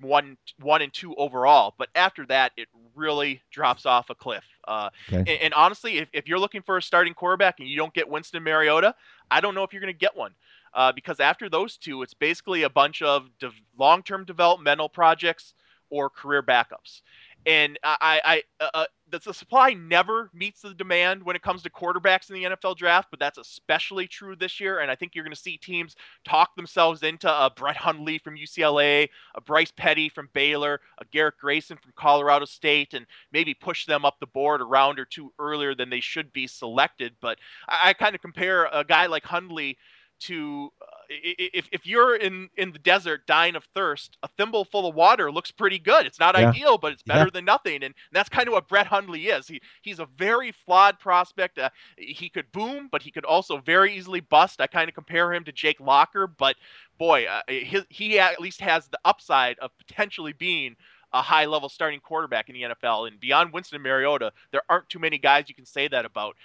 [0.00, 1.74] one one and two overall.
[1.78, 4.44] But after that, it really drops off a cliff.
[4.66, 5.18] Uh, okay.
[5.18, 8.08] and, and, honestly, if, if you're looking for a starting quarterback and you don't get
[8.08, 8.94] Winston Mariota,
[9.30, 10.34] I don't know if you're going to get one
[10.74, 15.54] uh, because after those two, it's basically a bunch of de- long-term developmental projects
[15.90, 17.02] or career backups.
[17.46, 21.70] And I, I, uh, uh the supply never meets the demand when it comes to
[21.70, 24.80] quarterbacks in the NFL draft, but that's especially true this year.
[24.80, 28.36] And I think you're going to see teams talk themselves into a Brett Hundley from
[28.36, 33.86] UCLA, a Bryce Petty from Baylor, a Garrett Grayson from Colorado State, and maybe push
[33.86, 37.14] them up the board a round or two earlier than they should be selected.
[37.20, 39.78] But I, I kind of compare a guy like Hundley
[40.20, 44.86] to uh, if, if you're in in the desert dying of thirst a thimble full
[44.86, 46.48] of water looks pretty good it's not yeah.
[46.48, 47.30] ideal but it's better yeah.
[47.32, 50.98] than nothing and that's kind of what brett hundley is he he's a very flawed
[50.98, 54.94] prospect uh, he could boom but he could also very easily bust i kind of
[54.94, 56.56] compare him to jake locker but
[56.98, 60.76] boy uh, his, he at least has the upside of potentially being
[61.12, 63.08] a high level starting quarterback in the NFL.
[63.08, 66.36] And beyond Winston and Mariota, there aren't too many guys you can say that about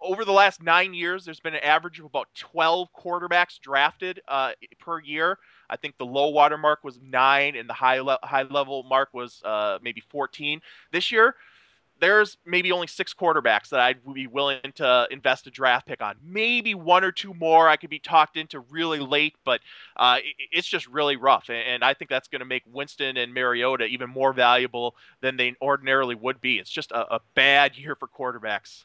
[0.00, 4.52] over the last nine years, there's been an average of about 12 quarterbacks drafted uh,
[4.78, 5.38] per year.
[5.68, 9.08] I think the low water mark was nine, and the high le- high level mark
[9.12, 10.60] was uh, maybe 14.
[10.92, 11.34] This year,
[11.98, 16.16] there's maybe only six quarterbacks that I'd be willing to invest a draft pick on.
[16.22, 19.60] Maybe one or two more I could be talked into really late, but
[19.96, 20.18] uh,
[20.52, 21.48] it's just really rough.
[21.48, 25.54] And, I think that's going to make Winston and Mariota even more valuable than they
[25.62, 26.58] ordinarily would be.
[26.58, 28.84] It's just a, a bad year for quarterbacks.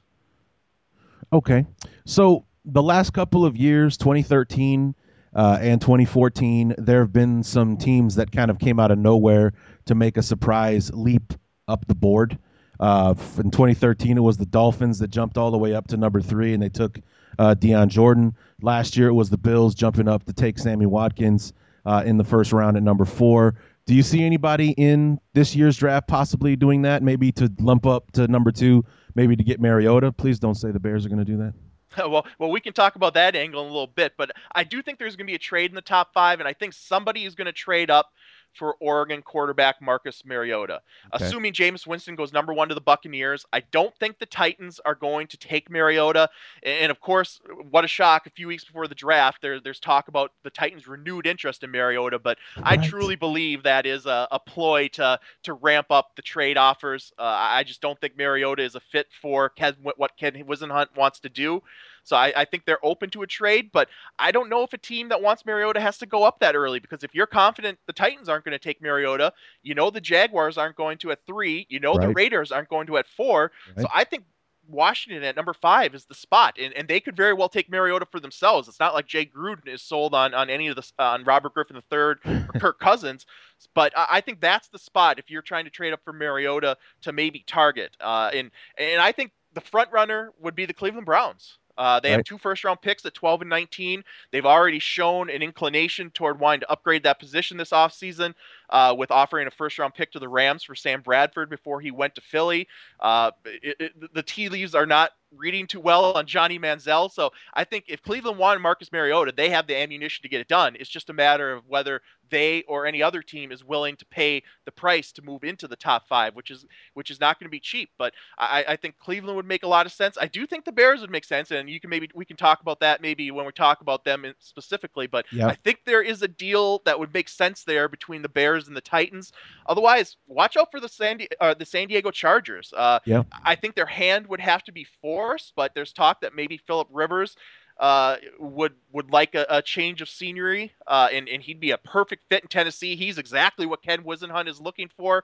[1.33, 1.65] Okay.
[2.05, 4.93] So the last couple of years, 2013
[5.33, 9.53] uh, and 2014, there have been some teams that kind of came out of nowhere
[9.85, 11.33] to make a surprise leap
[11.67, 12.37] up the board.
[12.79, 16.19] Uh, in 2013, it was the Dolphins that jumped all the way up to number
[16.19, 16.99] three, and they took
[17.39, 18.35] uh, Dion Jordan.
[18.61, 21.53] Last year, it was the Bills jumping up to take Sammy Watkins
[21.85, 23.55] uh, in the first round at number four.
[23.85, 27.03] Do you see anybody in this year's draft possibly doing that?
[27.03, 28.83] Maybe to lump up to number two
[29.15, 30.11] maybe to get Mariota.
[30.11, 31.53] Please don't say the Bears are going to do that.
[31.97, 34.81] Well, well, we can talk about that angle in a little bit, but I do
[34.81, 37.25] think there's going to be a trade in the top five, and I think somebody
[37.25, 38.13] is going to trade up
[38.53, 40.81] for Oregon quarterback Marcus Mariota.
[41.13, 41.25] Okay.
[41.25, 44.95] Assuming Jameis Winston goes number one to the Buccaneers, I don't think the Titans are
[44.95, 46.29] going to take Mariota.
[46.63, 48.27] And of course, what a shock!
[48.27, 51.71] A few weeks before the draft, there, there's talk about the Titans' renewed interest in
[51.71, 56.21] Mariota, but I truly believe that is a, a, ploy to to ramp up the
[56.21, 57.13] trade offers.
[57.17, 61.19] Uh, I just don't think Mariota is a fit for Ken, what Ken Whisenhunt wants
[61.21, 61.61] to do.
[62.03, 63.87] So I, I, think they're open to a trade, but
[64.17, 66.79] I don't know if a team that wants Mariota has to go up that early
[66.79, 69.33] because if you're confident the Titans aren't going to take Mariota,
[69.63, 72.07] you know the Jaguars aren't going to at three, you know right.
[72.07, 73.51] the Raiders aren't going to at four.
[73.75, 73.83] Right.
[73.83, 74.23] So I think
[74.67, 78.05] Washington at number five is the spot, and, and they could very well take Mariota
[78.09, 78.67] for themselves.
[78.67, 81.53] It's not like Jay Gruden is sold on on any of the uh, on Robert
[81.53, 83.25] Griffin III or Kirk Cousins,
[83.73, 86.77] but I, I, think that's the spot if you're trying to trade up for Mariota
[87.01, 87.95] to maybe target.
[87.99, 91.57] Uh, and and I think the front runner would be the Cleveland Browns.
[91.81, 92.17] Uh, they right.
[92.17, 94.03] have two first round picks at 12 and 19.
[94.29, 98.35] They've already shown an inclination toward wanting to upgrade that position this offseason
[98.71, 101.91] uh, with offering a first round pick to the Rams for Sam Bradford before he
[101.91, 102.67] went to Philly.
[102.99, 107.11] Uh, it, it, the tea leaves are not reading too well on Johnny Manziel.
[107.11, 110.47] So I think if Cleveland wanted Marcus Mariota, they have the ammunition to get it
[110.47, 110.75] done.
[110.79, 114.41] It's just a matter of whether they or any other team is willing to pay
[114.65, 117.51] the price to move into the top five, which is which is not going to
[117.51, 117.91] be cheap.
[117.97, 120.17] But I, I think Cleveland would make a lot of sense.
[120.19, 122.61] I do think the Bears would make sense, and you can maybe we can talk
[122.61, 125.07] about that maybe when we talk about them specifically.
[125.07, 125.49] But yep.
[125.49, 128.75] I think there is a deal that would make sense there between the Bears and
[128.75, 129.31] the Titans.
[129.67, 132.73] Otherwise, watch out for the San uh, the San Diego Chargers.
[132.75, 133.23] Uh, yeah.
[133.43, 136.87] I think their hand would have to be forced, but there's talk that maybe Philip
[136.91, 137.35] Rivers
[137.81, 141.77] uh, would would like a, a change of scenery, uh, and and he'd be a
[141.77, 142.95] perfect fit in Tennessee.
[142.95, 145.23] He's exactly what Ken Whisenhunt is looking for.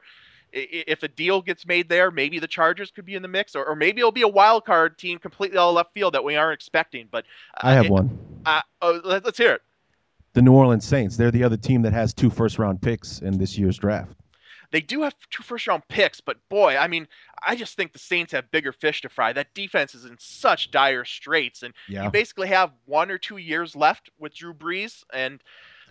[0.53, 3.65] If a deal gets made there, maybe the Chargers could be in the mix, or,
[3.65, 6.37] or maybe it'll be a wild card team completely out of left field that we
[6.37, 7.09] aren't expecting.
[7.11, 8.17] But uh, I have it, one.
[8.45, 9.61] Uh, oh, let's hear it.
[10.37, 11.17] The New Orleans Saints.
[11.17, 14.19] They're the other team that has two first round picks in this year's draft.
[14.69, 17.07] They do have two first round picks, but boy, I mean,
[17.47, 19.33] I just think the Saints have bigger fish to fry.
[19.33, 22.03] That defense is in such dire straits, and yeah.
[22.03, 25.41] you basically have one or two years left with Drew Brees, and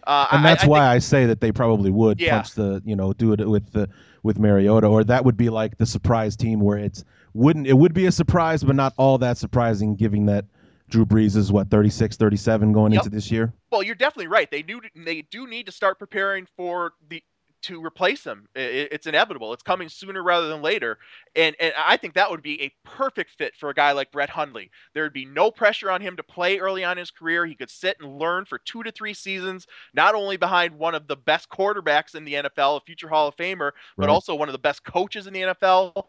[0.06, 2.37] uh, and that's I, I why think, I say that they probably would yeah.
[2.37, 3.88] punch the you know do it with the
[4.22, 7.04] with Mariota, or that would be like the surprise team where it's
[7.35, 10.44] wouldn't it would be a surprise, but not all that surprising, given that
[10.88, 13.05] Drew Brees is what 36, 37 going yep.
[13.05, 13.53] into this year.
[13.70, 14.51] Well, you're definitely right.
[14.51, 17.22] They do they do need to start preparing for the
[17.66, 18.46] to replace him.
[18.55, 19.53] It's inevitable.
[19.53, 20.99] It's coming sooner rather than later.
[21.35, 24.31] And and I think that would be a perfect fit for a guy like Brett
[24.31, 24.70] Hundley.
[24.94, 27.44] There would be no pressure on him to play early on in his career.
[27.44, 31.09] He could sit and learn for two to three seasons, not only behind one of
[31.09, 34.11] the best quarterbacks in the NFL, a future Hall of Famer, but right.
[34.11, 36.05] also one of the best coaches in the NFL.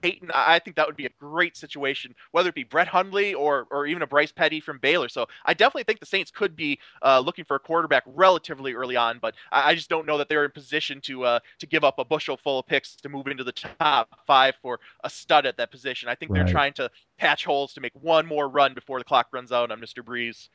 [0.00, 3.66] Payton, I think that would be a great situation, whether it be Brett Hundley or
[3.70, 5.08] or even a Bryce Petty from Baylor.
[5.08, 8.96] So I definitely think the Saints could be uh, looking for a quarterback relatively early
[8.96, 11.84] on, but I, I just don't know that they're in position to uh, to give
[11.84, 15.46] up a bushel full of picks to move into the top five for a stud
[15.46, 16.08] at that position.
[16.08, 16.44] I think right.
[16.44, 19.70] they're trying to patch holes to make one more run before the clock runs out
[19.70, 20.02] on Mr.
[20.02, 20.48] Brees.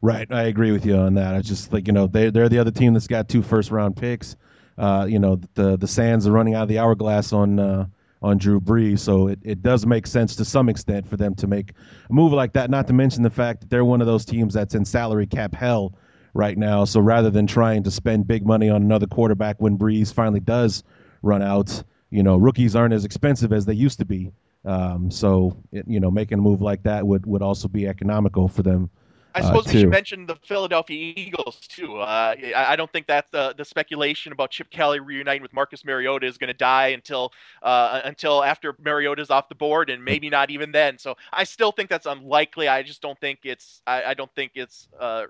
[0.00, 1.34] Right, I agree with you on that.
[1.34, 3.96] I just like you know they they're the other team that's got two first round
[3.96, 4.36] picks.
[4.76, 7.86] Uh, you know the the sands are running out of the hourglass on uh,
[8.22, 9.00] on Drew Brees.
[9.00, 11.72] So it, it does make sense to some extent for them to make
[12.08, 14.54] a move like that, not to mention the fact that they're one of those teams
[14.54, 15.94] that's in salary cap hell
[16.34, 16.84] right now.
[16.84, 20.82] So rather than trying to spend big money on another quarterback when Brees finally does
[21.22, 24.32] run out, you know, rookies aren't as expensive as they used to be.
[24.64, 28.48] Um, so, it, you know, making a move like that would, would also be economical
[28.48, 28.90] for them
[29.34, 31.98] I uh, suppose uh, we should mention the Philadelphia Eagles too.
[31.98, 36.26] Uh, I, don't think that the the speculation about Chip Kelly reuniting with Marcus Mariota
[36.26, 40.50] is going to die until uh, until after Mariota's off the board, and maybe not
[40.50, 40.98] even then.
[40.98, 42.68] So I still think that's unlikely.
[42.68, 45.26] I just don't think it's I, I don't think it's uh,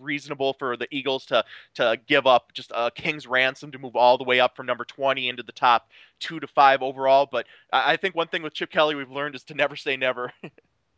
[0.00, 4.18] reasonable for the Eagles to to give up just a king's ransom to move all
[4.18, 5.88] the way up from number 20 into the top
[6.20, 7.28] two to five overall.
[7.30, 9.96] But I, I think one thing with Chip Kelly we've learned is to never say
[9.96, 10.32] never.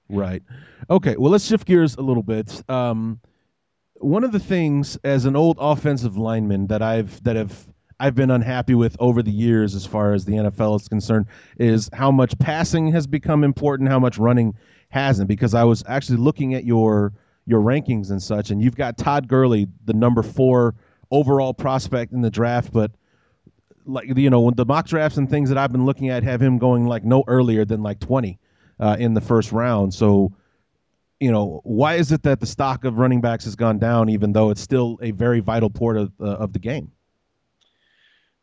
[0.08, 0.42] Right.
[0.88, 1.16] Okay.
[1.16, 2.62] Well, let's shift gears a little bit.
[2.70, 3.20] Um,
[3.94, 7.66] one of the things as an old offensive lineman that I've that have
[7.98, 11.26] I've been unhappy with over the years, as far as the NFL is concerned,
[11.58, 14.54] is how much passing has become important, how much running
[14.90, 15.28] hasn't.
[15.28, 17.12] Because I was actually looking at your
[17.46, 20.74] your rankings and such, and you've got Todd Gurley, the number four
[21.10, 22.90] overall prospect in the draft, but
[23.86, 26.40] like you know, when the mock drafts and things that I've been looking at have
[26.40, 28.38] him going like no earlier than like twenty
[28.78, 29.94] uh, in the first round.
[29.94, 30.32] So,
[31.20, 34.32] you know, why is it that the stock of running backs has gone down, even
[34.32, 36.92] though it's still a very vital part of, uh, of the game?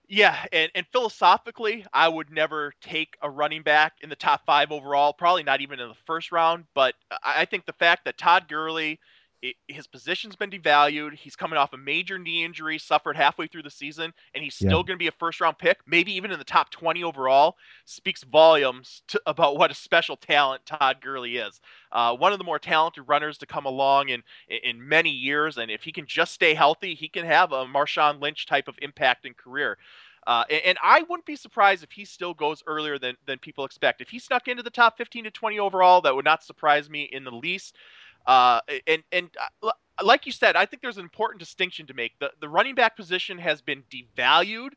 [0.10, 4.72] Yeah, and, and philosophically, I would never take a running back in the top five
[4.72, 6.66] overall, probably not even in the first round.
[6.76, 6.94] But
[7.24, 9.00] I think the fact that Todd Gurley
[9.44, 11.16] it, his position's been devalued.
[11.16, 14.70] He's coming off a major knee injury, suffered halfway through the season, and he's still
[14.70, 14.76] yeah.
[14.76, 17.58] going to be a first round pick, maybe even in the top 20 overall.
[17.84, 21.60] Speaks volumes to, about what a special talent Todd Gurley is.
[21.92, 25.70] Uh, one of the more talented runners to come along in, in many years, and
[25.70, 29.26] if he can just stay healthy, he can have a Marshawn Lynch type of impact
[29.26, 29.78] and career.
[30.26, 33.66] Uh, and, and, I wouldn't be surprised if he still goes earlier than, than people
[33.66, 34.00] expect.
[34.00, 37.10] If he snuck into the top 15 to 20 overall, that would not surprise me
[37.12, 37.76] in the least.
[38.26, 39.30] Uh, and and
[39.62, 39.72] uh,
[40.04, 42.14] like you said, I think there's an important distinction to make.
[42.20, 44.72] The the running back position has been devalued,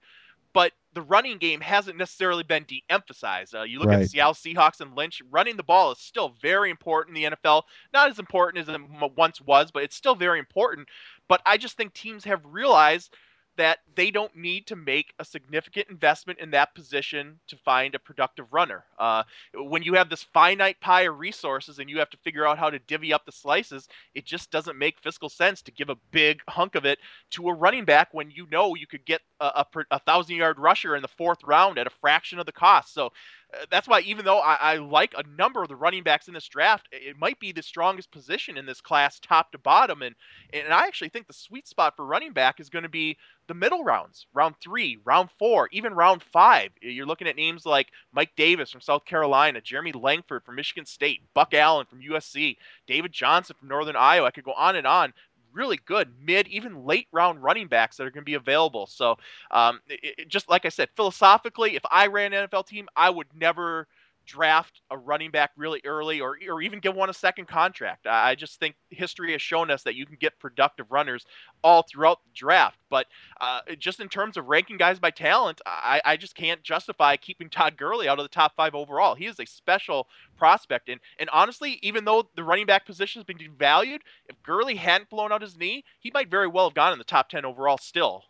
[0.53, 3.55] but the running game hasn't necessarily been de-emphasized.
[3.55, 3.97] Uh, you look right.
[3.97, 7.37] at the Seattle Seahawks and Lynch, running the ball is still very important in the
[7.37, 7.65] NFL.
[7.93, 8.81] Not as important as it
[9.17, 10.89] once was, but it's still very important.
[11.29, 13.15] But I just think teams have realized
[13.57, 17.99] that they don't need to make a significant investment in that position to find a
[17.99, 18.85] productive runner.
[18.99, 19.23] Uh,
[19.55, 22.71] when you have this finite pie of resources and you have to figure out how
[22.71, 26.41] to divvy up the slices, it just doesn't make fiscal sense to give a big
[26.49, 26.99] hunk of it
[27.31, 30.59] to a running back when you know you could get a, a, a thousand yard
[30.59, 32.93] rusher in the fourth round at a fraction of the cost.
[32.93, 33.13] So
[33.55, 36.35] Uh, that's why even though I, I, like a number of the running backs in
[36.35, 40.03] this draft, it might be the strongest position in this class, top to bottom.
[40.03, 40.15] And
[40.53, 43.55] and I actually think the sweet spot for running back is going to be the
[43.55, 46.71] middle rounds, round three, round four, even round five.
[46.83, 51.21] You're looking at names like Mike Davis from South Carolina, Jeremy Langford from Michigan State,
[51.33, 52.57] Buck Allen from USC,
[52.87, 54.27] David Johnson from Northern Iowa.
[54.27, 55.13] I could go on and on
[55.57, 58.87] really good mid, even late round running backs that are going to be available.
[58.87, 59.17] So,
[59.51, 63.11] um, it, it, just like I said, philosophically, if I ran an NFL team, I
[63.11, 63.89] would never
[64.27, 68.07] draft a running back really early or, or even give one a second contract.
[68.07, 71.25] I just think history has shown us that you can get productive runners
[71.63, 72.79] all throughout the draft.
[72.91, 73.07] But
[73.41, 77.49] uh, just in terms of ranking guys by talent, I, I just can't justify keeping
[77.49, 79.15] Todd Gurley out of the top five overall.
[79.15, 80.89] He is a special prospect.
[80.89, 85.11] And, and honestly, even though the running back position has been devalued, if Gurley hadn't
[85.11, 87.79] blown out his knee, he might very well have gone in the top 10 overall
[87.79, 88.25] still.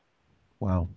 [0.60, 0.88] Wow.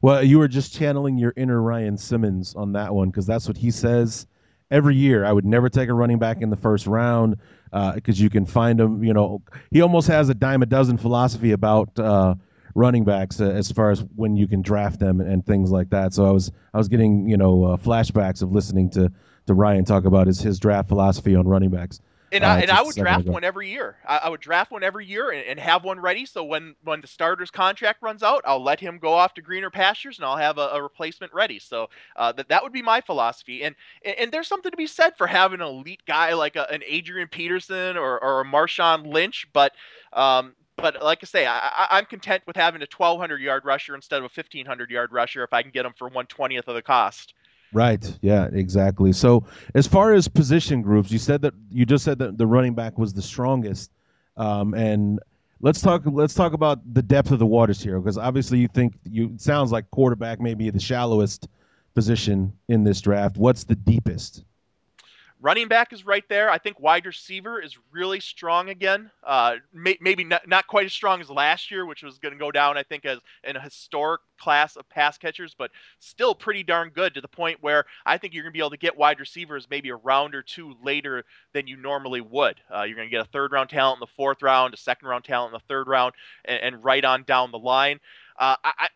[0.00, 3.56] Well, you were just channeling your inner Ryan Simmons on that one because that's what
[3.56, 4.26] he says
[4.70, 5.24] every year.
[5.24, 7.36] I would never take a running back in the first round
[7.70, 9.04] because uh, you can find him.
[9.04, 12.34] You know, he almost has a dime a dozen philosophy about uh,
[12.74, 15.90] running backs uh, as far as when you can draft them and, and, things like
[15.90, 16.14] that.
[16.14, 19.12] So I was I was getting you know uh, flashbacks of listening to
[19.46, 22.00] to Ryan talk about his his draft philosophy on running backs.
[22.32, 23.96] And, uh, I, and I would draft one every year.
[24.06, 26.26] I, I, would draft one every year and, and, have one ready.
[26.26, 29.70] So when, when the starter's contract runs out, I'll let him go off to greener
[29.70, 31.58] pastures and I'll have a, a replacement ready.
[31.58, 33.64] So uh, that, that would be my philosophy.
[33.64, 33.74] And,
[34.04, 37.28] and there's something to be said for having an elite guy like a, an Adrian
[37.28, 39.46] Peterson or, or a Marshawn Lynch.
[39.52, 39.72] But
[40.12, 44.18] um, but like I say, I, am content with having a 1,200 yard rusher instead
[44.18, 47.34] of a 1,500 yard rusher if I can get him for 120th of the cost.
[47.72, 48.18] Right.
[48.22, 48.48] Yeah.
[48.52, 49.12] Exactly.
[49.12, 49.44] So
[49.74, 52.98] as far as position groups, you said that you just said that the running back
[52.98, 53.92] was the strongest,
[54.36, 55.20] um, and
[55.60, 56.02] let's talk.
[56.06, 59.70] Let's talk about the depth of the waters here, because obviously you think you sounds
[59.70, 61.48] like quarterback may be the shallowest
[61.94, 63.36] position in this draft.
[63.36, 64.44] What's the deepest?
[65.40, 66.50] Running back is right there.
[66.50, 69.12] I think wide receiver is really strong again.
[69.22, 72.38] Uh, may, maybe not, not quite as strong as last year, which was going to
[72.38, 75.70] go down, I think, as in a historic class of pass catchers, but
[76.00, 78.70] still pretty darn good to the point where I think you're going to be able
[78.70, 82.60] to get wide receivers maybe a round or two later than you normally would.
[82.74, 85.06] Uh, you're going to get a third round talent in the fourth round, a second
[85.06, 86.14] round talent in the third round,
[86.46, 88.00] and, and right on down the line.
[88.36, 88.88] Uh, I,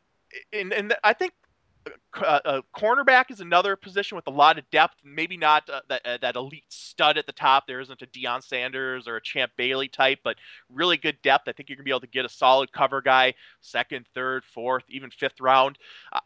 [0.52, 1.34] and, and I think
[2.14, 4.96] uh, uh, cornerback is another position with a lot of depth.
[5.04, 7.66] Maybe not uh, that uh, that elite stud at the top.
[7.66, 10.36] There isn't a Deion Sanders or a Champ Bailey type, but
[10.68, 11.48] really good depth.
[11.48, 14.84] I think you're gonna be able to get a solid cover guy, second, third, fourth,
[14.88, 15.78] even fifth round.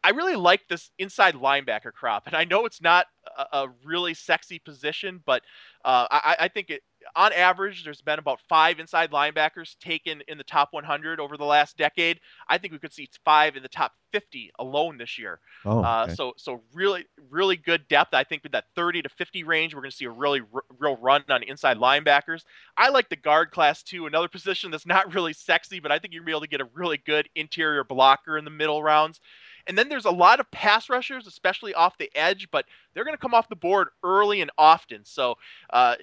[0.03, 3.07] I really like this inside linebacker crop, and I know it's not
[3.39, 5.43] a, a really sexy position, but
[5.85, 6.83] I, I think it
[7.15, 11.45] on average, there's been about five inside linebackers taken in the top 100 over the
[11.45, 12.21] last decade.
[12.49, 15.41] I think we could see five in the top 50 alone this year.
[15.65, 16.13] Oh, uh, okay.
[16.13, 18.15] uh, so so really really good depth.
[18.15, 20.65] I think with that 30 to 50 range, we're going to see a really r-
[20.79, 22.45] real run on inside linebackers.
[22.77, 26.15] I like the guard class too, another position that's not really sexy, but I think
[26.15, 28.83] you're going to be able to get a really good interior blocker in the middle
[28.83, 29.21] rounds.
[29.67, 33.17] And then there's a lot of pass rushers, especially off the edge, but they're going
[33.17, 35.05] to come off the board early and often.
[35.05, 35.37] So
[35.71, 35.97] uh,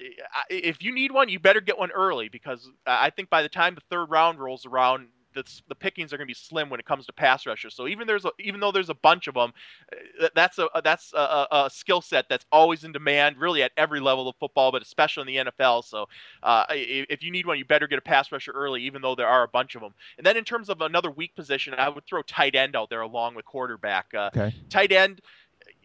[0.50, 3.74] if you need one, you better get one early because I think by the time
[3.74, 6.86] the third round rolls around, the, the pickings are going to be slim when it
[6.86, 7.74] comes to pass rushers.
[7.74, 9.52] So even there's a, even though there's a bunch of them,
[10.22, 14.00] uh, that's a that's a, a skill set that's always in demand, really at every
[14.00, 15.84] level of football, but especially in the NFL.
[15.84, 16.06] So
[16.42, 19.28] uh, if you need one, you better get a pass rusher early, even though there
[19.28, 19.94] are a bunch of them.
[20.18, 23.02] And then in terms of another weak position, I would throw tight end out there
[23.02, 24.06] along with quarterback.
[24.14, 24.54] Uh, okay.
[24.68, 25.20] Tight end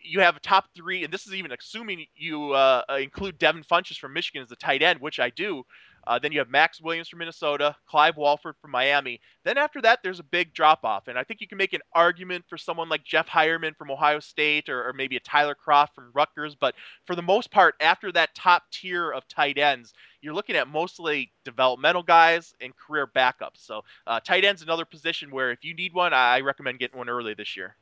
[0.01, 3.97] you have a top three, and this is even assuming you uh, include Devin Funchess
[3.97, 5.65] from Michigan as a tight end, which I do.
[6.09, 9.21] Uh, then you have Maxx Williams from Minnesota, Clive Walford from Miami.
[9.45, 11.07] Then after that, there's a big drop off.
[11.07, 14.19] And I think you can make an argument for someone like Jeff Heuerman from Ohio
[14.19, 16.55] State or, or maybe a Tyler Kroft from Rutgers.
[16.55, 16.73] But
[17.05, 21.31] for the most part, after that top tier of tight ends, you're looking at mostly
[21.45, 23.57] developmental guys and career backups.
[23.57, 27.09] So uh, tight end's another position where if you need one, I recommend getting one
[27.09, 27.75] early this year.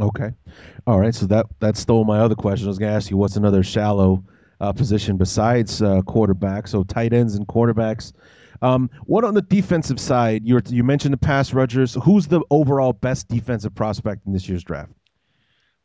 [0.00, 0.30] Okay.
[0.86, 1.14] All right.
[1.14, 2.66] So that that stole my other question.
[2.66, 4.24] I was going to ask you what's another shallow
[4.60, 6.68] uh, position besides uh, quarterback.
[6.68, 8.12] So tight ends and quarterbacks.
[8.62, 10.42] Um, what on the defensive side?
[10.44, 11.96] You you mentioned the pass rushers.
[12.02, 14.92] Who's the overall best defensive prospect in this year's draft?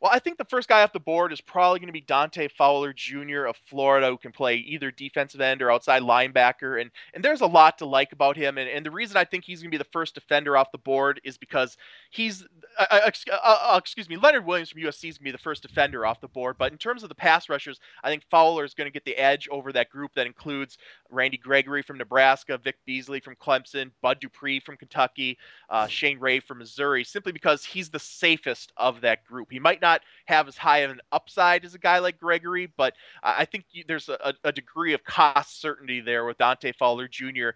[0.00, 2.48] Well, I think the first guy off the board is probably going to be Dante
[2.48, 3.44] Fowler Jr.
[3.44, 6.80] of Florida, who can play either defensive end or outside linebacker.
[6.80, 8.56] And and there's a lot to like about him.
[8.56, 10.78] And, and the reason I think he's going to be the first defender off the
[10.78, 11.76] board is because
[12.08, 12.42] he's,
[12.78, 15.38] uh, uh, uh, uh, excuse me, Leonard Williams from USC is going to be the
[15.38, 16.56] first defender off the board.
[16.58, 19.16] But in terms of the pass rushers, I think Fowler is going to get the
[19.16, 20.78] edge over that group that includes
[21.10, 25.36] Randy Gregory from Nebraska, Vic Beasley from Clemson, Bud Dupree from Kentucky,
[25.68, 29.48] uh, Shane Ray from Missouri, simply because he's the safest of that group.
[29.50, 32.66] He might not not have as high of an upside as a guy like Gregory,
[32.76, 37.50] but I think there's a, a degree of cost certainty there with Dante Fowler Jr.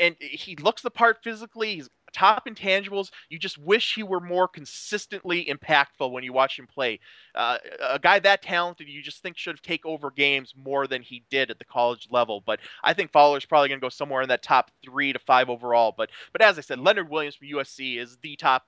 [0.00, 1.76] And he looks the part physically.
[1.76, 3.10] He's top intangibles.
[3.28, 7.00] You just wish he were more consistently impactful when you watch him play.
[7.34, 11.02] Uh, a guy that talented, you just think should have take over games more than
[11.02, 12.42] he did at the college level.
[12.44, 15.48] But I think Fowler's probably going to go somewhere in that top three to five
[15.48, 15.94] overall.
[15.96, 18.64] But but as I said, Leonard Williams from USC is the top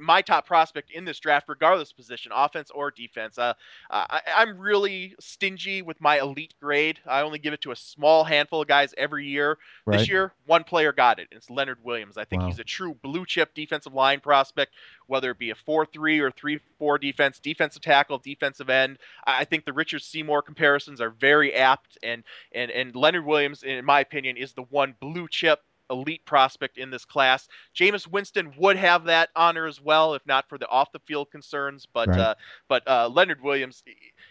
[0.00, 3.38] my top prospect in this draft, regardless of position, offense or defense.
[3.38, 3.54] Uh,
[3.90, 7.00] I, am really stingy with my elite grade.
[7.06, 9.58] I only give it to a small handful of guys every year.
[9.84, 9.98] Right.
[9.98, 11.28] This year, one player got it.
[11.30, 12.16] It's Leonard Williams.
[12.16, 12.48] I think wow.
[12.48, 14.72] he's a true blue chip defensive line prospect,
[15.06, 18.98] whether it be a 4 3 or 3 4 defense, defensive tackle, defensive end.
[19.26, 21.98] I think the Richard Seymour comparisons are very apt.
[22.02, 22.24] And,
[22.54, 25.60] and, and Leonard Williams, in my opinion, is the one blue chip
[25.92, 27.46] elite prospect in this class.
[27.76, 31.30] Jameis Winston would have that honor as well, if not for the off the field
[31.30, 31.86] concerns.
[31.92, 32.18] But right.
[32.18, 32.34] uh,
[32.68, 33.84] but uh, Leonard Williams,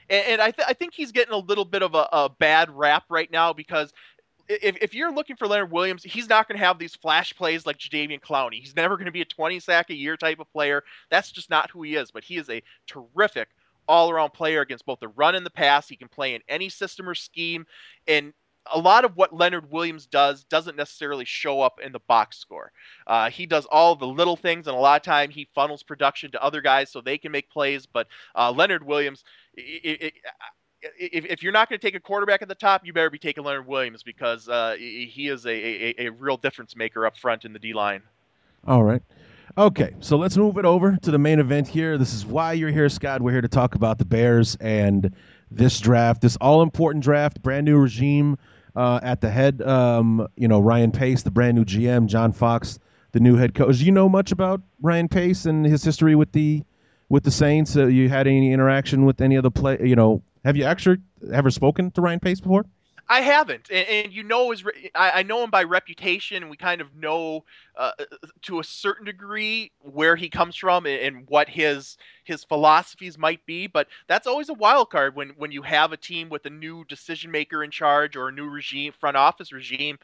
[0.10, 2.70] and, and I, th- I think he's getting a little bit of a, a bad
[2.70, 3.94] rap right now because
[4.50, 7.66] if, if you're looking for Leonard Williams, he's not going to have these flash plays
[7.66, 8.60] like Jadeveon Clowney.
[8.60, 10.84] He's never going to be a 20 sack a year type of player.
[11.10, 12.12] That's just not who he is.
[12.12, 13.50] But he is a terrific
[13.88, 15.88] all around player against both the run and the pass.
[15.88, 17.66] He can play in any system or scheme.
[18.08, 18.34] And
[18.72, 22.72] a lot of what Leonard Williams does doesn't necessarily show up in the box score.
[23.08, 26.32] Uh, he does all the little things, and a lot of time he funnels production
[26.32, 27.86] to other guys so they can make plays.
[27.86, 29.24] But uh, Leonard Williams,
[29.56, 30.14] it, it,
[30.82, 33.20] if, if you're not going to take a quarterback at the top, you better be
[33.20, 37.46] taking Leonard Williams because uh, he is a, a, a real difference maker up front
[37.46, 38.02] in the D line.
[38.68, 39.02] All right.
[39.58, 41.98] Okay, so let's move it over to the main event here.
[41.98, 43.22] This is why you're here, Scott.
[43.22, 45.14] We're here to talk about the Bears and
[45.52, 48.38] this draft, this all important draft, brand new regime
[48.76, 49.62] uh, at the head.
[49.62, 52.80] Um, you know, Ryan Pace, the brand new GM, John Fox,
[53.12, 53.80] the new head coach.
[53.80, 56.64] Do you know much about Ryan Pace and his history with the
[57.10, 57.76] with the Saints?
[57.76, 59.78] Uh, you had any interaction with any of the play?
[59.82, 60.98] You know, have you actually
[61.32, 62.66] ever spoken to Ryan Pace before?
[63.12, 64.64] I haven't, and, and you know his.
[64.96, 67.44] I, I, know him by reputation, and we kind of know
[67.76, 67.92] uh,
[68.44, 73.46] to a certain degree where he comes from and, and, what his his philosophies might
[73.46, 73.68] be.
[73.68, 76.86] But that's always a wild card when when you have a team with a new
[76.86, 80.00] decision maker in charge or a new regime, front office regime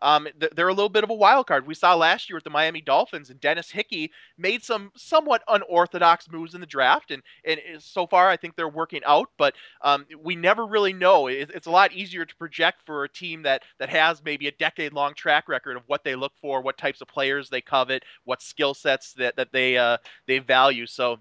[0.00, 1.66] um, they're a little bit of a wild card.
[1.66, 6.30] We saw last year with the Miami Dolphins, and Dennis Hickey made some somewhat unorthodox
[6.30, 9.30] moves in the draft, and and so far I think they're working out.
[9.38, 11.26] But um, we never really know.
[11.26, 14.92] It's a lot easier to project for a team that that has maybe a decade
[14.92, 18.42] long track record of what they look for, what types of players they covet, what
[18.42, 20.86] skill sets that that they uh, they value.
[20.86, 21.20] So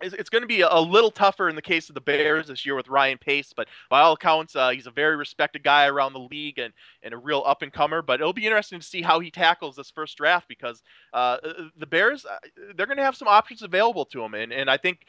[0.00, 2.74] it's going to be a little tougher in the case of the Bears this year
[2.74, 6.20] with Ryan Pace, but by all accounts, uh, he's a very respected guy around the
[6.20, 6.72] league and,
[7.02, 8.02] and a real up and comer.
[8.02, 10.82] But it'll be interesting to see how he tackles this first draft because
[11.12, 11.38] uh,
[11.76, 12.38] the Bears uh,
[12.74, 15.06] they're going to have some options available to him, and and I think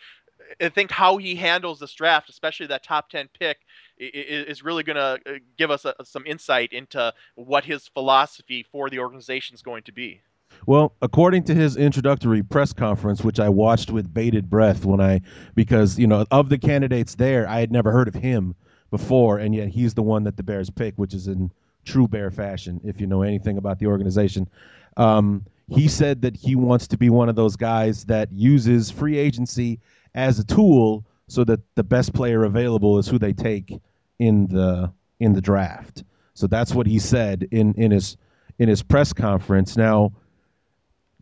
[0.59, 3.59] I think how he handles this draft, especially that top ten pick,
[3.97, 8.99] is really going to uh, give us some insight into what his philosophy for the
[8.99, 10.21] organization is going to be.
[10.67, 15.21] Well, according to his introductory press conference, which I watched with bated breath when I,
[15.55, 18.55] because, you know, of the candidates there, I had never heard of him
[18.91, 21.51] before, and yet he's the one that the Bears pick, which is in
[21.85, 24.47] true Bear fashion, if you know anything about the organization.
[24.97, 29.17] Um, he said that he wants to be one of those guys that uses free
[29.17, 29.79] agency
[30.13, 33.79] as a tool so that the best player available is who they take
[34.19, 34.91] in the
[35.21, 36.03] in the draft.
[36.33, 38.17] So that's what he said in in his
[38.59, 39.77] in his press conference.
[39.77, 40.11] Now,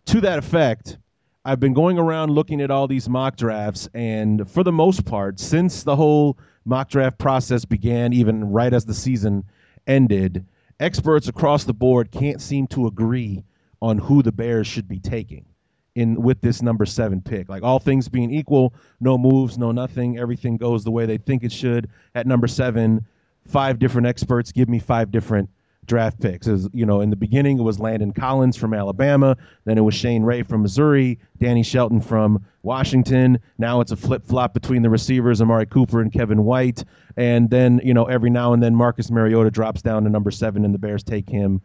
[0.10, 0.98] to that effect,
[1.46, 5.40] I've been going around looking at all these mock drafts, and for the most part,
[5.40, 9.44] since the whole mock draft process began, even right as the season
[9.86, 10.44] ended,
[10.80, 13.44] experts across the board can't seem to agree
[13.84, 15.46] on who the Bears should be taking
[15.94, 17.48] in with this number seven pick.
[17.48, 21.44] Like all things being equal, no moves, no nothing, everything goes the way they think
[21.44, 21.88] it should.
[22.16, 23.06] At number seven,
[23.46, 25.52] five different experts give me five different
[25.90, 26.48] draft picks.
[26.48, 29.36] As you know, in the beginning it was Landon Collins from Alabama,
[29.66, 33.40] then it was Shane Ray from Missouri, Danny Shelton from Washington.
[33.58, 36.86] Now it's a flip flop between the receivers Amari Cooper and Kevin White,
[37.18, 40.64] and then you know every now and then Marcus Mariota drops down to number seven,
[40.64, 41.60] and the Bears take him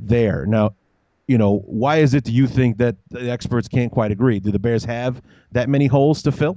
[0.00, 0.46] there.
[0.46, 0.74] Now,
[1.28, 4.40] you know, why is it do you think that the experts can't quite agree?
[4.40, 5.22] Do the Bears have
[5.52, 6.56] that many holes to fill?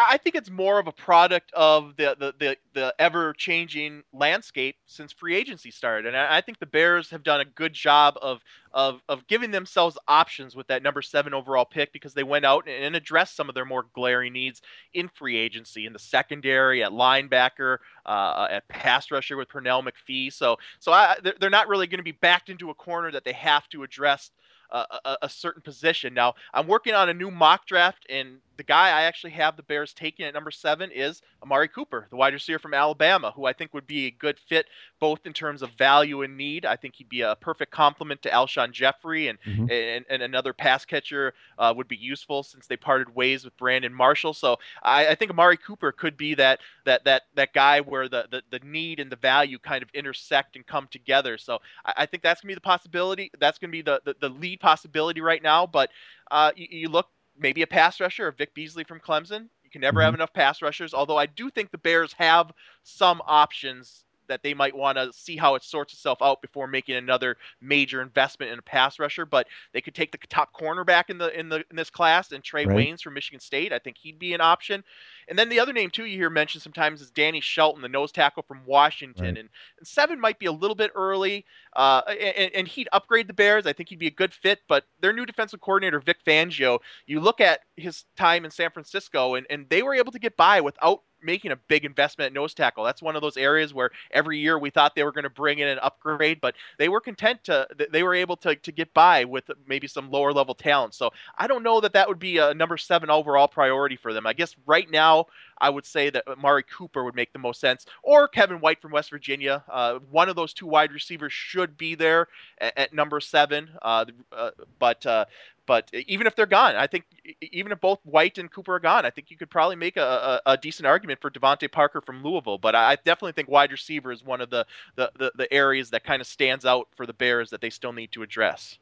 [0.00, 4.76] I think it's more of a product of the the the, the ever changing landscape
[4.86, 8.16] since free agency started, and I, I, think the Bears have done a good job
[8.22, 8.40] of
[8.72, 12.68] of of giving themselves options with that number seven overall pick because they went out
[12.68, 14.62] and, and addressed some of their more glaring needs
[14.94, 20.32] in free agency in the secondary at linebacker uh, at pass rusher with Pernell McPhee.
[20.32, 23.32] So so I, they're not really going to be backed into a corner that they
[23.32, 24.30] have to address.
[24.70, 26.12] a, a, certain position.
[26.12, 29.62] Now, I'm working on a new mock draft, and the guy I actually have the
[29.62, 33.52] Bears taking at number seven is Amari Cooper, the wide receiver from Alabama, who I
[33.52, 34.66] think would be a good fit
[34.98, 36.66] both in terms of value and need.
[36.66, 39.70] I think he'd be a perfect complement to Alshon Jeffery, and mm-hmm.
[39.70, 43.94] and, and, another pass catcher uh, would be useful since they parted ways with Brandon
[43.94, 44.34] Marshall.
[44.34, 48.26] So I, I, think Amari Cooper could be that that that that guy where the,
[48.28, 51.38] the, the need and the value kind of intersect and come together.
[51.38, 53.30] So I, I think that's gonna be the possibility.
[53.38, 55.64] That's gonna be the the, the lead possibility right now.
[55.64, 55.90] But
[56.30, 57.08] uh, you, you look
[57.38, 59.48] maybe a pass rusher or Vic Beasley from Clemson.
[59.62, 60.04] You can never mm-hmm.
[60.06, 64.54] have enough pass rushers, although I do think the Bears have some options that they
[64.54, 68.58] might want to see how it sorts itself out before making another major investment in
[68.58, 69.26] a pass rusher.
[69.26, 72.42] But they could take the top cornerback in the in the in this class and
[72.44, 72.76] Trey Right.
[72.76, 73.72] Waynes from Michigan State.
[73.72, 74.84] I think he'd be an option.
[75.28, 78.12] And then the other name too you hear mentioned sometimes is Danny Shelton, the nose
[78.12, 79.24] tackle from Washington.
[79.24, 79.38] Right.
[79.38, 79.48] And,
[79.78, 81.44] and seven might be a little bit early.
[81.76, 83.66] Uh, and, and he'd upgrade the Bears.
[83.66, 84.60] I think he'd be a good fit.
[84.68, 89.34] But their new defensive coordinator Vic Fangio, you look at his time in San Francisco,
[89.34, 92.54] and, and they were able to get by without making a big investment at nose
[92.54, 92.84] tackle.
[92.84, 95.58] That's one of those areas where every year we thought they were going to bring
[95.58, 99.24] in an upgrade, but they were content to they were able to to get by
[99.24, 100.94] with maybe some lower level talent.
[100.94, 104.26] So I don't know that that would be a number seven overall priority for them.
[104.26, 105.26] I guess right now
[105.60, 108.92] I would say that Mari Cooper would make the most sense, or Kevin White from
[108.92, 109.64] West Virginia.
[109.68, 113.70] Uh, one of those two wide receivers should be there at, at number seven.
[113.82, 115.24] Uh, uh, but uh,
[115.68, 117.04] but even if they're gone, I think
[117.42, 120.40] even if both White and Cooper are gone, I think you could probably make a,
[120.46, 122.56] a, a decent argument for DeVante Parker from Louisville.
[122.56, 124.66] But I definitely think wide receiver is one of the,
[124.96, 127.92] the, the, the areas that kind of stands out for the Bears that they still
[127.92, 128.78] need to address.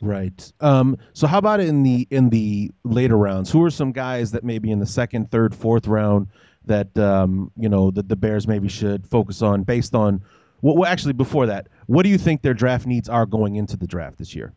[0.00, 0.52] Right.
[0.60, 3.50] Um, so how about in the in the later rounds?
[3.52, 6.26] Who are some guys that maybe in the second, third, fourth round
[6.64, 10.20] that um, you know that the Bears maybe should focus on based on
[10.62, 13.86] well, actually before that, what do you think their draft needs are going into the
[13.86, 14.52] draft this year?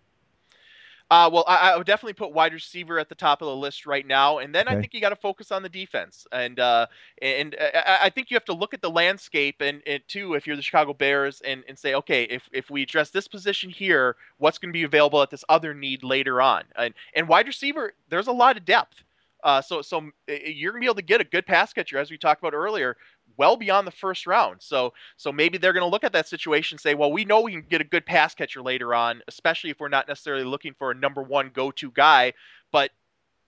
[1.09, 3.85] Uh, well, I, I would definitely put wide receiver at the top of the list
[3.85, 6.27] right now, and then I think you got to focus on the defense.
[6.33, 6.87] And uh,
[7.21, 10.33] and uh, I, I think you have to look at the landscape, and, and too,
[10.33, 13.69] if you're the Chicago Bears, and, and say, okay, if, if we address this position
[13.69, 16.63] here, what's going to be available at this other need later on?
[16.75, 19.03] And and wide receiver, there's a lot of depth.
[19.43, 19.99] Uh, so so
[20.29, 22.53] uh, you're gonna be able to get a good pass catcher, as we talked about
[22.53, 22.97] earlier,
[23.35, 24.61] well beyond the first round.
[24.61, 27.41] So so maybe they're going to look at that situation and say, well, we know
[27.41, 30.73] we can get a good pass catcher later on, especially if we're not necessarily looking
[30.73, 32.33] for a number one go-to guy,
[32.71, 32.91] but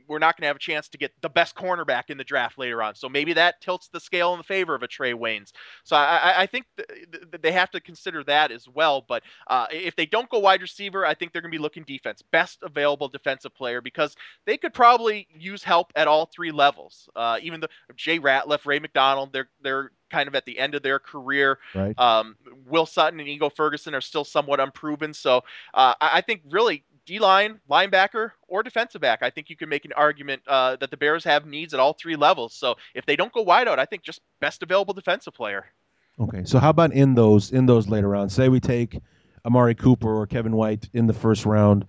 [0.10, 2.58] we're not going to have a chance to get the best cornerback in the draft
[2.58, 2.96] later on.
[2.96, 5.52] So maybe that tilts the scale in the favor of a Trey Waynes.
[5.84, 9.06] So I, I- I think th- th- they have to consider that as well.
[9.08, 11.84] But uh, if they don't go wide receiver, I think they're going to be looking
[11.84, 17.10] defense, best available defensive player, because they could probably use help at all three levels.
[17.16, 20.82] Uh, even the Jay Ratliff, Ray McDonald, they're they're kind of at the end of
[20.82, 21.60] their career.
[21.76, 21.98] Right.
[22.00, 22.36] Um,
[22.66, 25.14] Will Sutton and Ego Ferguson are still somewhat unproven.
[25.14, 25.44] So
[25.74, 29.70] uh, I, I think really D line, linebacker, or defensive back, I think you can
[29.70, 32.54] make an argument uh, that the Bears have needs at all three levels.
[32.56, 35.66] So if they don't go wide out, I think just best available defensive player.
[36.20, 36.44] Okay.
[36.46, 38.34] So how about in those in those later rounds?
[38.34, 39.00] Say we take
[39.46, 41.86] Amari Cooper or Kevin White in the first round.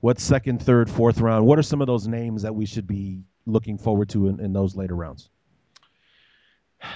[0.00, 1.46] What second, third, fourth round?
[1.46, 4.52] What are some of those names that we should be looking forward to in, in
[4.52, 5.30] those later rounds?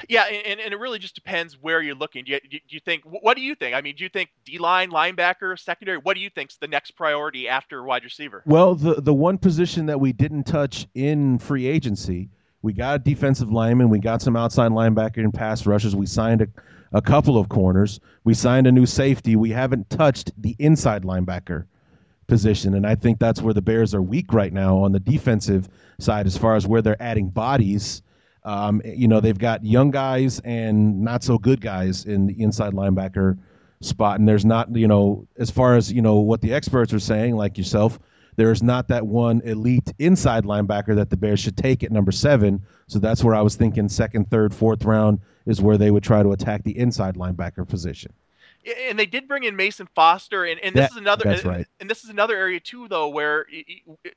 [0.09, 2.25] Yeah, and, and it really just depends where you're looking.
[2.25, 3.03] Do you, do you think?
[3.05, 3.75] What do you think?
[3.75, 5.99] I mean, do you think D line, linebacker, secondary?
[5.99, 8.43] What do you think's the next priority after wide receiver?
[8.47, 12.31] Well, the the one position that we didn't touch in free agency,
[12.63, 16.43] we got a defensive lineman, we got some outside linebacker and pass rushers, we signed
[16.43, 16.49] a,
[16.93, 19.37] a couple of corners, we signed a new safety.
[19.37, 21.67] We haven't touched the inside linebacker
[22.27, 25.69] position, and I think that's where the Bears are weak right now on the defensive
[25.99, 28.03] side as far as where they're adding bodies.
[28.45, 32.73] Um, you know, they've got young guys and not so good guys in the inside
[32.73, 33.39] linebacker
[33.81, 36.99] spot, and there's not, you know, as far as you know what the experts are
[36.99, 37.99] saying, like yourself,
[38.37, 42.63] there's not that one elite inside linebacker that the Bears should take at number seven.
[42.87, 46.23] So that's where I was thinking second, third, fourth round is where they would try
[46.23, 48.13] to attack the inside linebacker position.
[48.89, 51.25] And they did bring in Mason Foster, and, and this That- is another.
[51.25, 51.67] that's and, right.
[51.81, 53.47] and this is another area too, though, where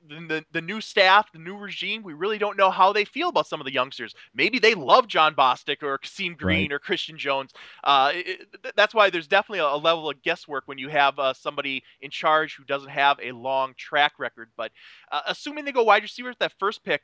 [0.08, 3.47] the the new staff, the new regime, we really don't know how they feel about
[3.47, 4.14] some of the youngsters.
[4.34, 6.74] Maybe they love Jon Bostic or Khaseem Greene Right.
[6.74, 7.52] or Christian Jones.
[7.84, 11.34] Uh, it- that's why there's definitely a, a level of guesswork when you have uh,
[11.34, 14.49] somebody in charge who doesn't have a long track record.
[14.58, 14.72] But
[15.12, 17.02] uh, assuming they go wide receiver with that first pick,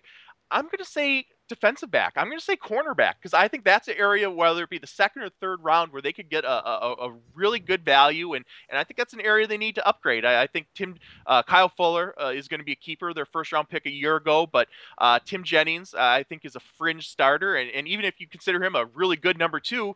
[0.52, 2.14] I'm going to say defensive back.
[2.16, 4.88] I'm going to say cornerback because I think that's an area, whether it be the
[4.88, 8.46] second or third round, where they could get a, a, a really good value, and
[8.70, 10.26] and I think that's an area they need to upgrade.
[10.26, 10.96] I, I think Tim
[11.26, 13.92] uh, Kyle Fuller uh, is going to be a keeper, their first round pick a
[13.92, 14.68] year ago, but
[14.98, 18.64] uh, Tim Jennings I think is a fringe starter, and, and even if you consider
[18.64, 19.96] him a really good number two.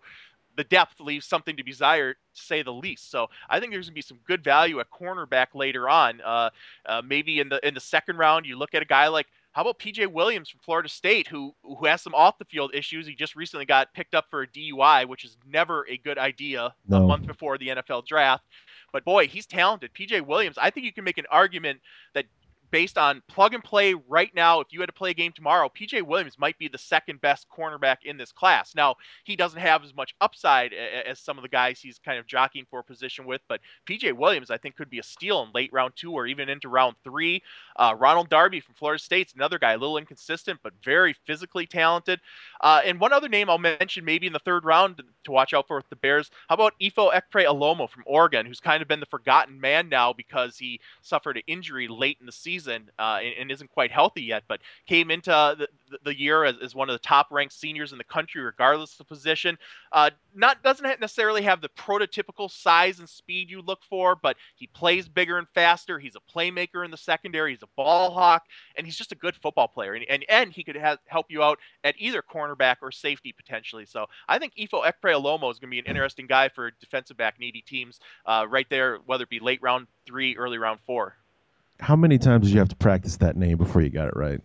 [0.58, 3.10] The depth leaves something to be desired, to say the least.
[3.10, 6.20] So I think there's going to be some good value at cornerback later on.
[6.20, 6.50] Uh,
[6.86, 9.64] uh, maybe in the in the second round, you look at a guy like how
[9.64, 13.06] about PJ Williams from Florida State, who who has some off the field issues?
[13.06, 16.74] He just recently got picked up for a DUI, which is never a good idea
[16.92, 18.46] a month before the NFL draft.
[18.94, 19.94] But boy, he's talented.
[19.94, 21.82] PJ Williams, I think you can make an argument
[22.14, 22.26] that
[22.72, 25.70] based on plug and play right now, if you had to play a game tomorrow,
[25.70, 28.74] PJ Williams might be the second best cornerback in this class.
[28.74, 32.26] Now, he doesn't have as much upside as some of the guys he's kind of
[32.26, 35.72] jockeying for position with, but PJ Williams, I think, could be a steal in late
[35.74, 37.44] round two or even into round three.
[37.76, 42.22] Uh, Ronald Darby from Florida State's another guy, a little inconsistent, but very physically talented.
[42.62, 45.68] Uh, and one other name I'll mention maybe in the third round to watch out
[45.68, 46.32] for with the Bears.
[46.48, 50.58] How about Ifo Ekpre-Olomu from Oregon, who's kind of been the forgotten man now because
[50.58, 54.44] he suffered an injury late in the season uh, and, and, isn't quite healthy yet,
[54.48, 55.68] but came into the,
[56.04, 59.08] the year as, as, one of the top ranked seniors in the country, regardless of
[59.08, 59.58] position.
[59.92, 64.68] Uh, not doesn't necessarily have the prototypical size and speed you look for, but he
[64.68, 66.00] plays bigger and faster.
[66.00, 67.52] He's a playmaker in the secondary.
[67.52, 68.46] He's a ball hawk,
[68.76, 69.94] and he's just a good football player.
[69.94, 73.86] And and, and he could have, help you out at either cornerback or safety potentially.
[73.86, 77.40] So I think Ifo Ekpre-Olomu is going to be an interesting guy for defensive back
[77.40, 81.16] needy teams uh, right there, whether it be late round three, early round four.
[81.82, 84.40] How many times did you have to practice that name before you got it right?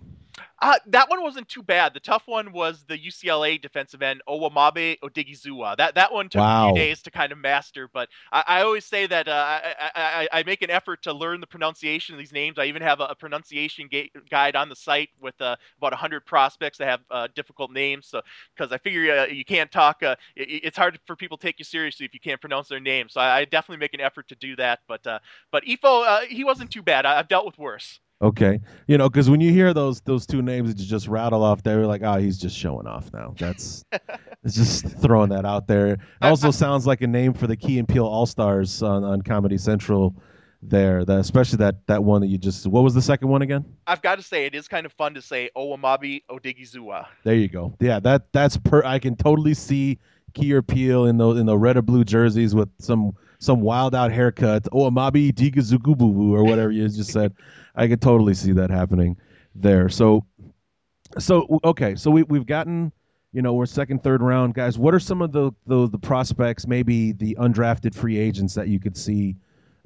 [0.63, 1.93] Uh, that one wasn't too bad.
[1.93, 5.77] The tough one was the UCLA defensive end Owamagbe Odighizuwa.
[5.77, 6.71] That that one took wow.
[6.71, 7.91] a few days to kind of master.
[7.93, 11.41] But I, I always say that uh, I, I, I, make an effort to learn
[11.41, 12.59] the pronunciation of these names.
[12.59, 16.25] I even have a, a pronunciation ga- guide on the site with uh, about 100
[16.25, 18.07] prospects that have uh, difficult names.
[18.07, 18.23] So
[18.57, 21.59] because I figure uh, you can't talk, uh, it, it's hard for people to take
[21.59, 23.13] you seriously if you can't pronounce their names.
[23.13, 24.81] So I, definitely make an effort to do that.
[24.89, 25.03] But
[25.53, 27.07] but Ifo, he wasn't too bad.
[27.07, 28.01] I, I've dealt with worse.
[28.23, 31.43] Okay, you know, because when you hear those those two names that you just rattle
[31.43, 33.35] off, they're like, oh, he's just showing off now.
[33.39, 33.85] That's
[34.43, 35.89] it's just throwing that out there.
[35.89, 39.21] It also sounds like a name for the Key and Peele All Stars on, on
[39.21, 40.17] Comedy Central.
[40.62, 42.67] There, that especially that that one that you just.
[42.67, 43.64] What was the second one again?
[43.87, 47.07] I've got to say, it is kind of fun to say Owamagbe Odighizuwa.
[47.23, 47.77] There you go.
[47.79, 48.83] Yeah, that that's per.
[48.83, 49.99] I can totally see
[50.33, 53.95] Key or Peele in those in the red or blue jerseys with some some wild
[53.95, 54.64] out haircut.
[54.64, 57.34] Owamabe Digazugububu or whatever you just said.
[57.74, 59.16] I could totally see that happening
[59.55, 59.89] there.
[59.89, 60.24] So,
[61.18, 62.93] so okay, so we we've gotten,
[63.32, 64.78] you know, we're second, third round guys.
[64.78, 68.80] What are some of the the, the prospects, maybe the undrafted free agents that you
[68.80, 69.37] could see,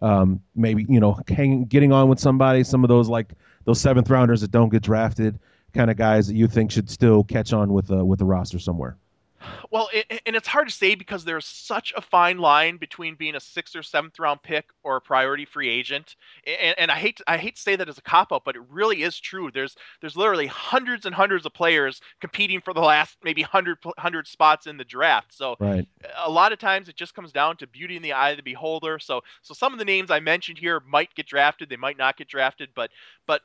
[0.03, 2.64] um, maybe you know, hanging, getting on with somebody.
[2.64, 3.32] Some of those like
[3.64, 5.38] those seventh rounders that don't get drafted,
[5.74, 8.59] kind of guys that you think should still catch on with a with a roster
[8.59, 8.96] somewhere.
[9.70, 13.36] Well, it, and it's hard to say because there's such a fine line between being
[13.36, 16.16] a sixth or seventh round pick or a priority free agent.
[16.47, 18.57] And, and I hate to, I hate to say that as a cop out, but
[18.57, 19.51] it really is true.
[19.51, 24.26] There's there's literally hundreds and hundreds of players competing for the last maybe 100, 100
[24.26, 25.34] spots in the draft.
[25.34, 25.86] So right.
[26.18, 28.43] a lot of times it just comes down to beauty in the eye of the
[28.43, 28.99] beholder.
[28.99, 32.16] So so some of the names I mentioned here might get drafted, they might not
[32.16, 32.91] get drafted, but
[33.26, 33.43] but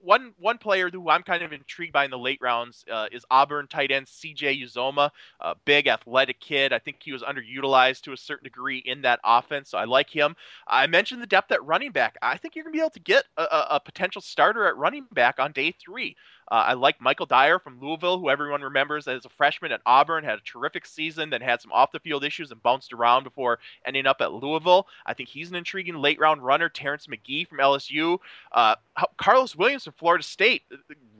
[0.00, 3.24] one one player who I'm kind of intrigued by in the late rounds uh, is
[3.30, 4.60] Auburn tight end C.J.
[4.60, 5.10] Uzomah,
[5.40, 6.72] a big athletic kid.
[6.72, 10.10] I think he was underutilized to a certain degree in that offense, so I like
[10.10, 10.34] him.
[10.66, 12.16] I mentioned the depth at running back.
[12.22, 14.76] I think you're going to be able to get a, a, a potential starter at
[14.76, 16.16] running back on day three.
[16.48, 20.24] Uh, I like Michael Dyer from Louisville, who everyone remembers as a freshman at Auburn,
[20.24, 23.58] had a terrific season, then had some off the field issues and bounced around before
[23.84, 24.86] ending up at Louisville.
[25.04, 26.68] I think he's an intriguing late round runner.
[26.68, 28.18] Terrence Magee from LSU.
[28.52, 28.76] Uh,
[29.16, 30.62] Carlos Williams from Florida State,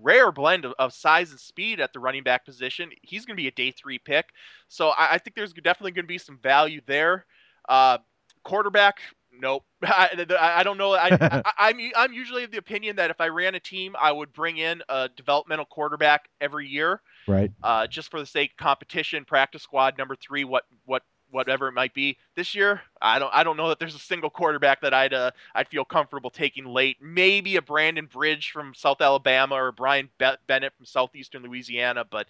[0.00, 2.90] rare blend of, of, size and speed at the running back position.
[3.02, 4.26] He's going to be a day three pick.
[4.68, 7.26] So I, I think there's definitely going to be some value there.
[7.68, 7.98] Uh,
[8.44, 9.00] quarterback,
[9.40, 9.64] nope.
[9.82, 10.92] I, I don't know.
[10.92, 14.12] I, I, I'm I'm usually of the opinion that if I ran a team, I
[14.12, 17.50] would bring in a developmental quarterback every year, right?
[17.62, 21.02] Uh, just for the sake of competition, practice squad number three, what what
[21.36, 22.16] whatever it might be.
[22.34, 25.30] This year, I don't I don't know that there's a single quarterback that I'd uh,
[25.54, 26.96] I'd feel comfortable taking late.
[27.00, 32.26] Maybe a Brandon Bridge from South Alabama or Brian Be- Bennett from Southeastern Louisiana, but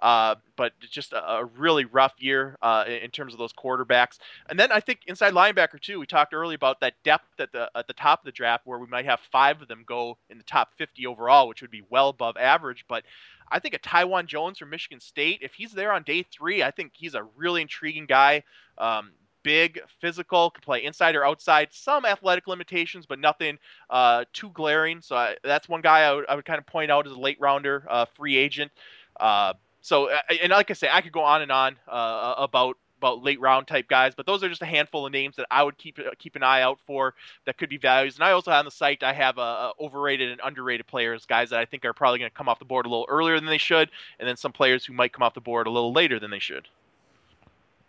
[0.00, 4.18] uh, but just a, a, really rough year uh, in terms of those quarterbacks.
[4.48, 6.00] And then I think inside linebacker too.
[6.00, 8.78] We talked earlier about that depth at the at the top of the draft, where
[8.78, 11.82] we might have five of them go in the top 50 overall, which would be
[11.88, 12.84] well above average.
[12.88, 13.04] But
[13.50, 16.70] I think a Taiwan Jones from Michigan State, if he's there on day three, I
[16.70, 18.42] think he's a really intriguing guy.
[18.78, 21.68] Um, big, physical, can play inside or outside.
[21.70, 25.00] Some athletic limitations, but nothing uh, too glaring.
[25.00, 27.18] So I, that's one guy I would, I would, kind of point out as a
[27.18, 28.70] late rounder, uh, free agent.
[29.18, 33.22] Uh, so, and like I say, I could go on and on uh, about about
[33.22, 35.78] late round type guys, but those are just a handful of names that I would
[35.78, 37.14] keep keep an eye out for
[37.46, 38.16] that could be values.
[38.16, 41.58] And I also on the site I have a, overrated and underrated players, guys that
[41.58, 43.58] I think are probably going to come off the board a little earlier than they
[43.58, 46.30] should, and then some players who might come off the board a little later than
[46.30, 46.68] they should.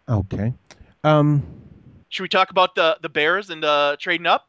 [0.08, 0.54] Okay.
[1.04, 1.44] Um,
[2.10, 4.48] should we talk about the the Bears and uh, trading up?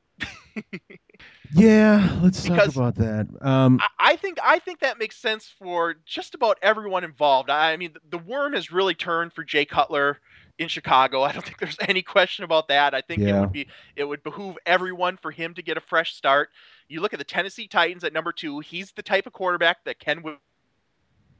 [1.54, 3.28] yeah, let's because talk about that.
[3.40, 7.50] Um, I, I, think I think that makes sense for just about everyone involved.
[7.50, 10.18] I, I mean, the, the worm has really turned for Jay Cutler
[10.62, 11.22] in Chicago.
[11.22, 12.94] I don't think there's any question about that.
[12.94, 13.36] I think yeah.
[13.36, 16.50] it would be it would behoove everyone for him to get a fresh start.
[16.88, 18.60] You look at the Tennessee Titans at number two.
[18.60, 20.22] He's the type of quarterback that Ken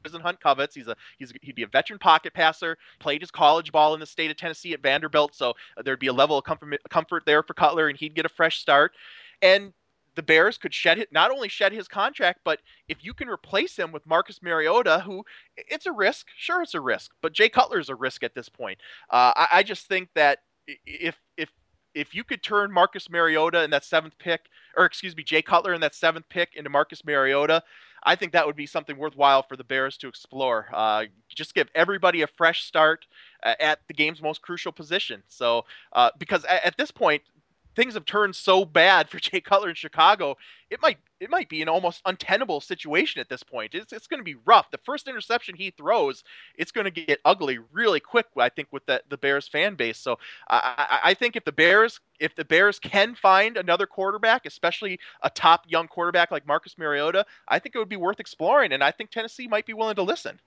[0.03, 0.75] Whisenhunt covets.
[0.75, 2.77] He's a he's he'd be a veteran pocket passer.
[2.99, 5.53] Played his college ball in the state of Tennessee at Vanderbilt, so
[5.83, 8.59] there'd be a level of comfort comfort there for Cutler, and he'd get a fresh
[8.59, 8.91] start.
[9.41, 9.73] And
[10.15, 13.77] the Bears could shed it, not only shed his contract, but if you can replace
[13.77, 15.23] him with Marcus Mariota, who
[15.57, 18.49] it's a risk, sure it's a risk, but Jay Cutler is a risk at this
[18.49, 18.79] point.
[19.09, 20.39] Uh, I, I just think that
[20.85, 21.49] if if
[21.93, 24.41] if you could turn Marcus Mariota in that seventh pick,
[24.75, 27.63] or excuse me, Jay Cutler in that seventh pick into Marcus Mariota,
[28.05, 30.67] I think that would be something worthwhile for the Bears to explore.
[30.73, 33.05] Uh, just give everybody a fresh start
[33.43, 35.23] uh, at the game's most crucial position.
[35.27, 37.23] So, uh, because at, at, this point,
[37.75, 40.37] things have turned so bad for Jay Cutler in Chicago,
[40.69, 43.73] it might it might be an almost untenable situation at this point.
[43.73, 44.71] It's, it's going to be rough.
[44.71, 46.23] The first interception he throws,
[46.57, 48.27] it's going to get ugly really quick.
[48.37, 49.97] I think with the the Bears fan base.
[49.97, 50.19] So
[50.49, 55.29] I, I think if the Bears if the Bears can find another quarterback, especially a
[55.29, 58.91] top young quarterback like Marcus Mariota, I think it would be worth exploring, and I
[58.91, 60.39] think Tennessee might be willing to listen.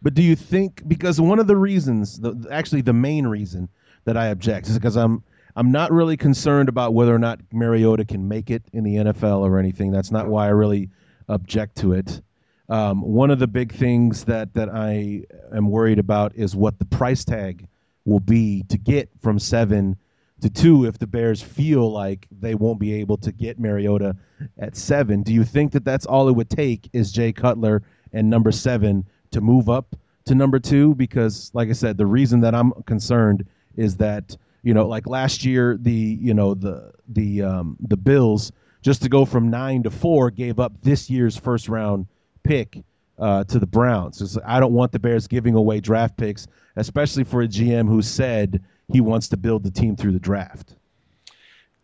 [0.00, 3.68] But do you think because one of the reasons, the, actually the main reason
[4.04, 5.22] that I object is because I'm
[5.56, 9.40] I'm not really concerned about whether or not Mariota can make it in the NFL
[9.40, 9.90] or anything.
[9.90, 10.88] That's not why I really
[11.28, 12.22] object to it.
[12.68, 15.24] Um, one of the big things that that I
[15.54, 17.66] am worried about is what the price tag
[18.04, 19.96] will be to get from seven
[20.40, 24.16] to two if the Bears feel like they won't be able to get Mariota
[24.58, 25.22] at seven.
[25.22, 27.82] Do you think that that's all it would take is Jay Cutler
[28.12, 29.94] and number seven to move up
[30.24, 30.94] to number two?
[30.94, 33.46] Because, like I said, the reason that I'm concerned
[33.76, 38.52] is that you know, like last year, the you know the the um, the Bills
[38.82, 42.06] just to go from nine to four gave up this year's first round
[42.42, 42.82] pick
[43.18, 44.38] uh, to the Browns.
[44.44, 46.46] I don't want the Bears giving away draft picks,
[46.76, 50.76] especially for a GM who said he wants to build the team through the draft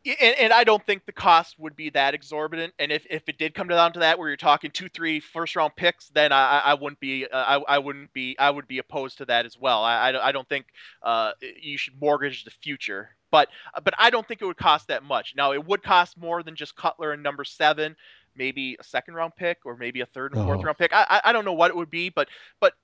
[0.04, 2.72] and, and, I don't think the cost would be that exorbitant.
[2.78, 5.56] And if, if it did come down to that, where you're talking two, three first
[5.56, 8.78] round picks, then I, I wouldn't be uh, I, I wouldn't be I would be
[8.78, 9.82] opposed to that as well.
[9.82, 10.66] I, I, don't think
[11.02, 13.48] uh, you should mortgage the future, but
[13.82, 15.34] but I don't think it would cost that much.
[15.36, 17.96] Now it would cost more than just Cutler and number seven,
[18.36, 20.64] maybe a second round pick or maybe a third and fourth oh.
[20.64, 20.92] round pick.
[20.94, 22.28] I, I don't know what it would be, but
[22.60, 22.74] but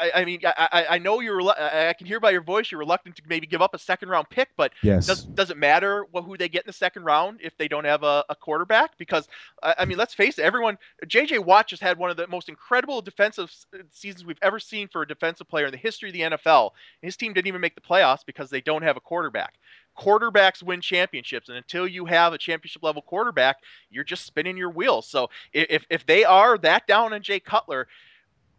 [0.00, 1.40] I, I, mean, I, I know you're.
[1.42, 4.28] I can hear by your voice you're reluctant to maybe give up a second round
[4.30, 5.06] pick, but yes.
[5.06, 7.84] does does it matter what, who they get in the second round if they don't
[7.84, 8.96] have a, a quarterback?
[8.98, 9.28] Because
[9.62, 10.78] I mean, let's face it, everyone.
[11.06, 11.38] J.J.
[11.38, 15.02] Watt just had one of the most incredible defensive uh, seasons we've ever seen for
[15.02, 16.70] a defensive player in the history of the NFL.
[17.00, 19.54] His team didn't even make the playoffs because they don't have a quarterback
[19.98, 23.58] quarterbacks win championships and until you have a championship level quarterback
[23.90, 27.86] you're just spinning your wheels so if if they are that down on jay cutler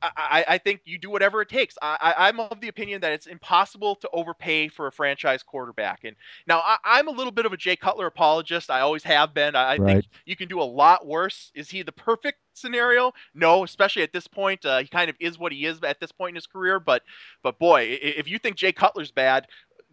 [0.04, 1.78] I, I, think you do whatever it takes.
[1.82, 6.04] I, am of the opinion that it's impossible to overpay for a franchise quarterback.
[6.04, 8.70] And now I, am a little bit of a Jay Cutler apologist.
[8.70, 9.56] I always have been.
[9.56, 9.86] I, right.
[9.86, 11.52] think you can do a lot worse.
[11.56, 13.14] Is he the perfect scenario?
[13.34, 14.66] No, especially at this point.
[14.66, 16.80] Uh, he kind of is what he is at this point in his career.
[16.80, 17.04] But,
[17.42, 19.48] but boy, if you think Jay Cutler's bad,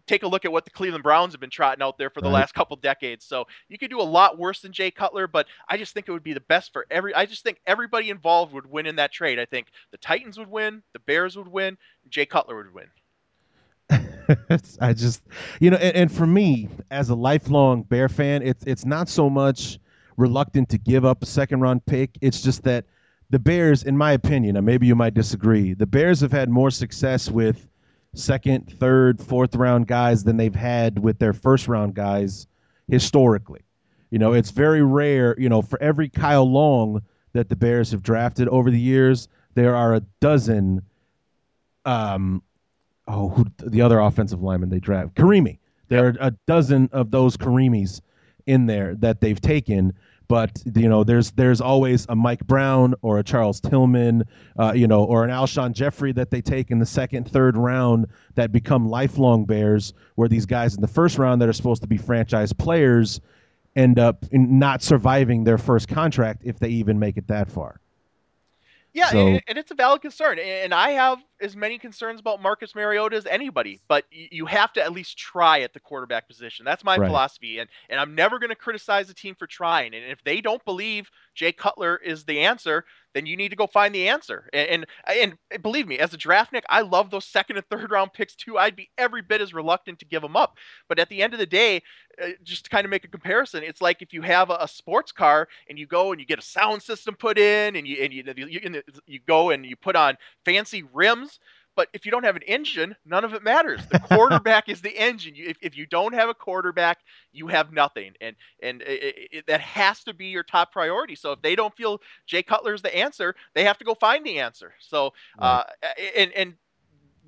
[0.07, 2.27] take a look at what the Cleveland Browns have been trotting out there for the
[2.27, 2.35] right.
[2.35, 3.25] last couple decades.
[3.25, 6.11] So you could do a lot worse than Jay Cutler, but I just think it
[6.11, 7.13] would be the best for every.
[7.13, 9.39] I just think everybody involved would win in that trade.
[9.39, 11.77] I think the Titans would win, the Bears would win,
[12.09, 12.87] Jay Cutler would win.
[14.81, 15.21] I just,
[15.59, 19.29] you know, and, and, for me as a lifelong Bear fan, it's it's not so
[19.29, 19.79] much
[20.17, 22.17] reluctant to give up a second round pick.
[22.21, 22.85] It's just that
[23.29, 26.71] the Bears, in my opinion, and maybe you might disagree, the Bears have had more
[26.71, 27.67] success with
[28.13, 32.47] second, third, fourth round guys than they've had with their first round guys
[32.87, 33.61] historically.
[34.09, 37.01] You know, it's very rare, you know, for every Kyle Long
[37.33, 40.81] that the Bears have drafted over the years, there are a dozen
[41.85, 42.43] um
[43.07, 45.57] oh, who, the other offensive lineman they draft, Carimi.
[45.87, 48.01] There are a dozen of those Carimis
[48.45, 49.93] in there that they've taken
[50.31, 54.23] but you know there's there's always a Mike Brown or a Charles Tillman,
[54.57, 58.07] uh, you know, or an Alshon Jeffery that they take in the second, third round
[58.35, 59.93] that become lifelong Bears.
[60.15, 63.19] Where these guys in the first round that are supposed to be franchise players
[63.75, 67.80] end up not surviving their first contract if they even make it that far.
[68.93, 72.41] Yeah, so, and, and, it's a valid concern, and I have as many concerns about
[72.41, 73.79] Marcus Mariota as anybody.
[73.87, 76.65] But you have to at least try at the quarterback position.
[76.65, 77.07] That's my right.
[77.07, 79.93] philosophy, and and I'm never going to criticize the team for trying.
[79.93, 82.83] And if they don't believe Jay Cutler is the answer,
[83.13, 84.49] then you need to go find the answer.
[84.53, 88.13] And, and, and believe me, as a draftnik, I love those second and third round
[88.13, 88.57] picks too.
[88.57, 90.57] I'd be every bit as reluctant to give them up.
[90.87, 91.81] But at the end of the day,
[92.21, 94.67] uh, just to kind of make a comparison, it's like if you have a, a,
[94.67, 98.03] sports car and you go and you get a sound system put in, and you
[98.03, 101.39] and you, you, you go and you put on fancy rims
[101.75, 103.81] But if you don't have an engine, none of it matters.
[103.91, 105.33] The quarterback is the engine.
[105.37, 106.99] If, if you don't have a quarterback,
[107.31, 111.15] you have nothing, and and it, it, that has to be your top priority.
[111.15, 114.25] So if they don't feel Jay Cutler is the answer, they have to go find
[114.25, 114.73] the answer.
[114.79, 115.63] So uh,
[116.17, 116.55] and and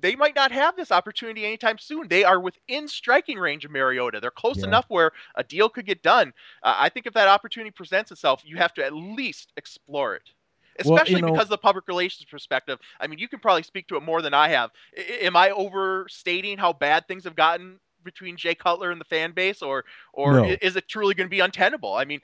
[0.00, 2.08] they might not have this opportunity anytime soon.
[2.08, 4.20] They are within striking range of Mariota.
[4.20, 4.66] They're close yeah.
[4.66, 6.34] enough where a deal could get done.
[6.62, 10.30] Uh, I think if that opportunity presents itself, you have to at least explore it
[10.78, 12.78] especially well, you know, because of the public relations perspective.
[13.00, 14.70] I mean, you can probably speak to it more than I have.
[14.96, 19.32] I, am I overstating how bad things have gotten between Jay Cutler and the fan
[19.32, 20.56] base, or or no.
[20.60, 21.94] is it truly going to be untenable?
[21.94, 22.20] I mean,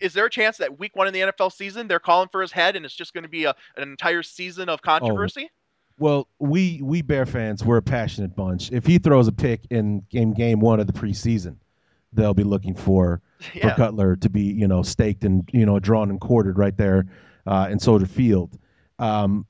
[0.00, 2.52] is there a chance that week one in the NFL season they're calling for his
[2.52, 5.48] head and it's just going to be a, an entire season of oh, controversy?
[5.50, 5.56] Oh.
[5.98, 8.72] Well, we we Bear fans, we're a passionate bunch.
[8.72, 11.56] If he throws a pick in game game one of the preseason,
[12.12, 13.20] they'll be looking for
[13.54, 13.70] yeah.
[13.70, 17.06] for Cutler to be you know staked and you know drawn and quartered right there
[17.46, 18.58] uh, in Soldier Field.
[18.98, 19.46] Um,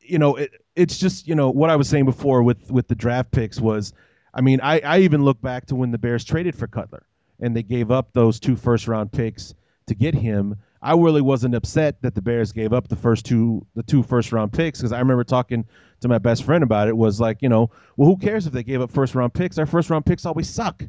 [0.00, 2.94] you know, it, it's just you know what I was saying before with with the
[2.94, 3.92] draft picks was,
[4.34, 7.06] I mean, I, I even look back to when the Bears traded for Cutler
[7.40, 9.54] and they gave up those two first round picks
[9.86, 10.56] to get him.
[10.80, 14.32] I really wasn't upset that the Bears gave up the first two the two first
[14.32, 15.64] round picks because I remember talking
[16.00, 16.96] to my best friend about it.
[16.96, 19.58] Was like, you know, well, who cares if they gave up first round picks?
[19.58, 20.82] Our first round picks always suck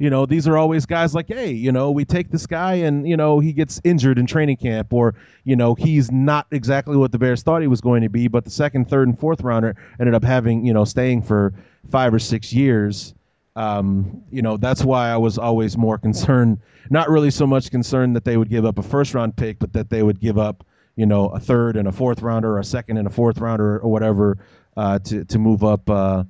[0.00, 3.06] you know, these are always guys like, hey, you know, we take this guy and,
[3.06, 7.12] you know, he gets injured in training camp or, you know, he's not exactly what
[7.12, 9.76] the Bears thought he was going to be, but the second, third, and fourth rounder
[10.00, 11.52] ended up having, you know, staying for
[11.90, 13.12] five or six years.
[13.56, 18.16] Um, you know, that's why I was always more concerned, not really so much concerned
[18.16, 20.64] that they would give up a first round pick, but that they would give up,
[20.96, 23.78] you know, a third and a fourth rounder or a second and a fourth rounder
[23.78, 24.38] or whatever
[24.78, 26.24] uh, to, to move up uh,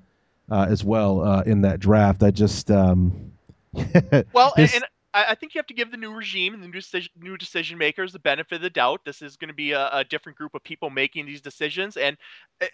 [0.50, 2.24] uh, as well uh, in that draft.
[2.24, 3.29] I just, um,
[4.32, 6.72] well, and, and, I think you have to give the new regime and the new
[6.72, 9.00] decision, new decision makers the benefit of the doubt.
[9.04, 12.16] This is going to be a, a, different group of people making these decisions, and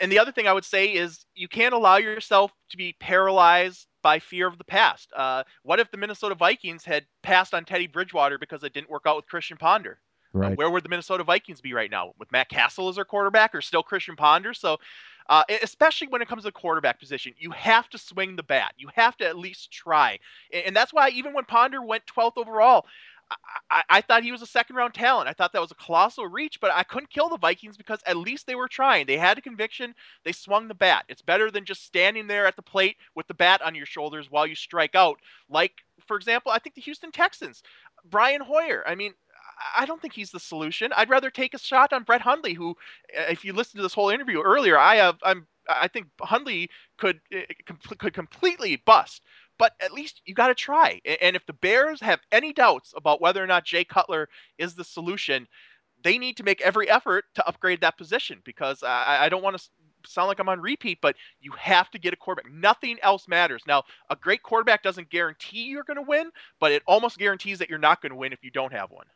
[0.00, 3.86] and the other thing I would say is you can't allow yourself to be paralyzed
[4.02, 5.10] by fear of the past.
[5.16, 9.04] Uh, what if the Minnesota Vikings had passed on Teddy Bridgewater because it didn't work
[9.06, 9.98] out with Christian Ponder?
[10.32, 10.52] Right.
[10.52, 13.54] Uh, where would the Minnesota Vikings be right now with Matt Cassel as their quarterback,
[13.54, 14.52] or still Christian Ponder?
[14.52, 14.76] So
[15.28, 17.32] uh, especially when it comes to the quarterback position.
[17.38, 18.74] You have to swing the bat.
[18.76, 20.18] You have to at least try.
[20.52, 22.86] And, and that's why even when Ponder went 12th overall,
[23.70, 25.28] I, I, thought he was a second round talent.
[25.28, 28.16] I thought that was a colossal reach, but I couldn't kill the Vikings because at
[28.16, 29.06] least they were trying.
[29.06, 29.94] They had a conviction.
[30.24, 31.04] They swung the bat.
[31.08, 34.30] It's better than just standing there at the plate with the bat on your shoulders
[34.30, 35.18] while you strike out.
[35.50, 35.72] Like,
[36.06, 37.62] for example, I think the Houston Texans,
[38.08, 38.84] Brian Hoyer.
[38.86, 39.14] I mean,
[39.76, 40.92] I don't think he's the solution.
[40.96, 42.70] I'd rather take a shot on Brett Hundley, who,
[43.16, 46.70] uh, if you listen to this whole interview earlier, I have I'm I think Hundley
[46.98, 47.40] could uh,
[47.98, 49.22] could completely bust.
[49.58, 51.00] But at least you got to try.
[51.22, 54.28] And if the Bears have any doubts about whether or not Jay Cutler
[54.58, 55.48] is the solution,
[56.04, 59.56] they need to make every effort to upgrade that position because I, I don't want
[59.56, 59.64] to
[60.06, 62.52] sound like I'm on repeat, but you have to get a quarterback.
[62.52, 63.62] Nothing else matters.
[63.66, 66.30] Now, a great quarterback doesn't guarantee you're going to win,
[66.60, 69.06] but it almost guarantees that you're not going to win if you don't have one.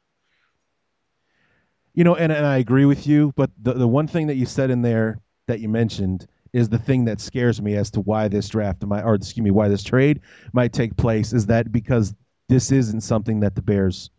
[1.95, 4.47] You know, and, and I agree with you, but the, the one thing that you
[4.47, 8.29] said in there that you mentioned is the thing that scares me as to why
[8.29, 10.21] this draft might, or excuse me, why this trade
[10.53, 12.15] might take place is that because
[12.49, 14.11] this isn't something that the Bears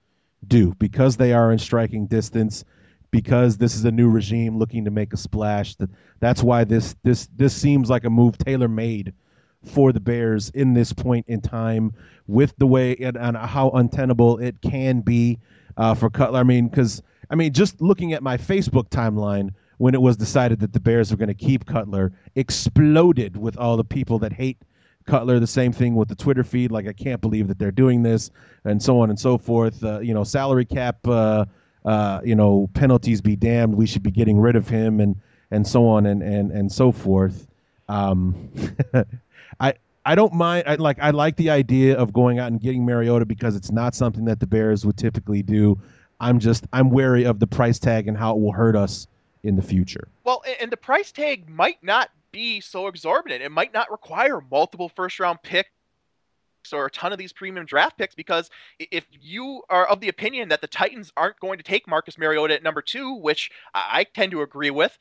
[0.48, 2.64] do because they are in striking distance
[3.12, 6.96] because this is a new regime looking to make a splash that that's why this
[7.04, 9.14] this this seems like a move tailor made
[9.64, 11.92] for the Bears in this point in time
[12.28, 15.38] with the way and, and how untenable it can be
[15.78, 16.40] uh, for Cutler.
[16.40, 20.60] I mean, because I mean, just looking at my Facebook timeline when it was decided
[20.60, 24.58] that the Bears were going to keep Cutler, exploded with all the people that hate
[25.06, 25.40] Cutler.
[25.40, 28.30] The same thing with the Twitter feed, like I can't believe that they're doing this,
[28.66, 29.84] and so on and so forth.
[29.84, 31.46] Uh, you know, salary cap, uh,
[31.86, 33.74] uh, you know, penalties be damned.
[33.74, 35.16] We should be getting rid of him, and
[35.52, 37.48] and so on and and and so forth.
[37.88, 38.52] Um,
[39.60, 39.74] I.
[40.04, 40.64] I don't mind.
[40.66, 40.98] I like.
[41.00, 44.40] I like the idea of going out and getting Mariota because it's not something that
[44.40, 45.80] the Bears would typically do.
[46.22, 49.08] I'm just I'm wary of the price tag and how it will hurt us
[49.44, 50.08] in the future.
[50.24, 53.42] Well, and the price tag might not be so exorbitant.
[53.42, 55.70] It might not require multiple first round picks
[56.72, 60.50] or a ton of these premium draft picks because if you are of the opinion
[60.50, 64.32] that the Titans aren't going to take Marcus Mariota at number two, which I tend
[64.32, 64.96] to agree with,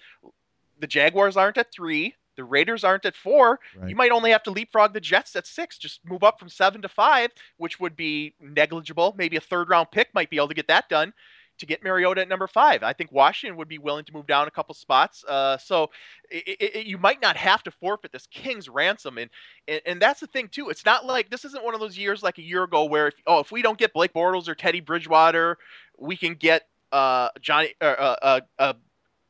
[0.80, 3.60] the Jaguars aren't at three, the Raiders aren't at four.
[3.76, 3.90] Right.
[3.90, 5.76] You might only have to leapfrog the Jets at six.
[5.76, 9.14] Just move up from seven to five, which would be negligible.
[9.18, 11.12] Maybe a third round pick might be able to get that done
[11.58, 12.82] to get Mariota at number five.
[12.82, 15.22] I think Washington would be willing to move down a couple spots.
[15.28, 15.90] Uh, so
[16.30, 19.28] it, it, you might not have to forfeit this king's ransom, and,
[19.68, 20.70] and, and that's the thing too.
[20.70, 23.14] It's not like this isn't one of those years like a year ago where if,
[23.26, 25.58] oh if we don't get Blake Bortles or Teddy Bridgewater,
[25.98, 26.62] we can get
[26.92, 28.72] uh, Johnny uh,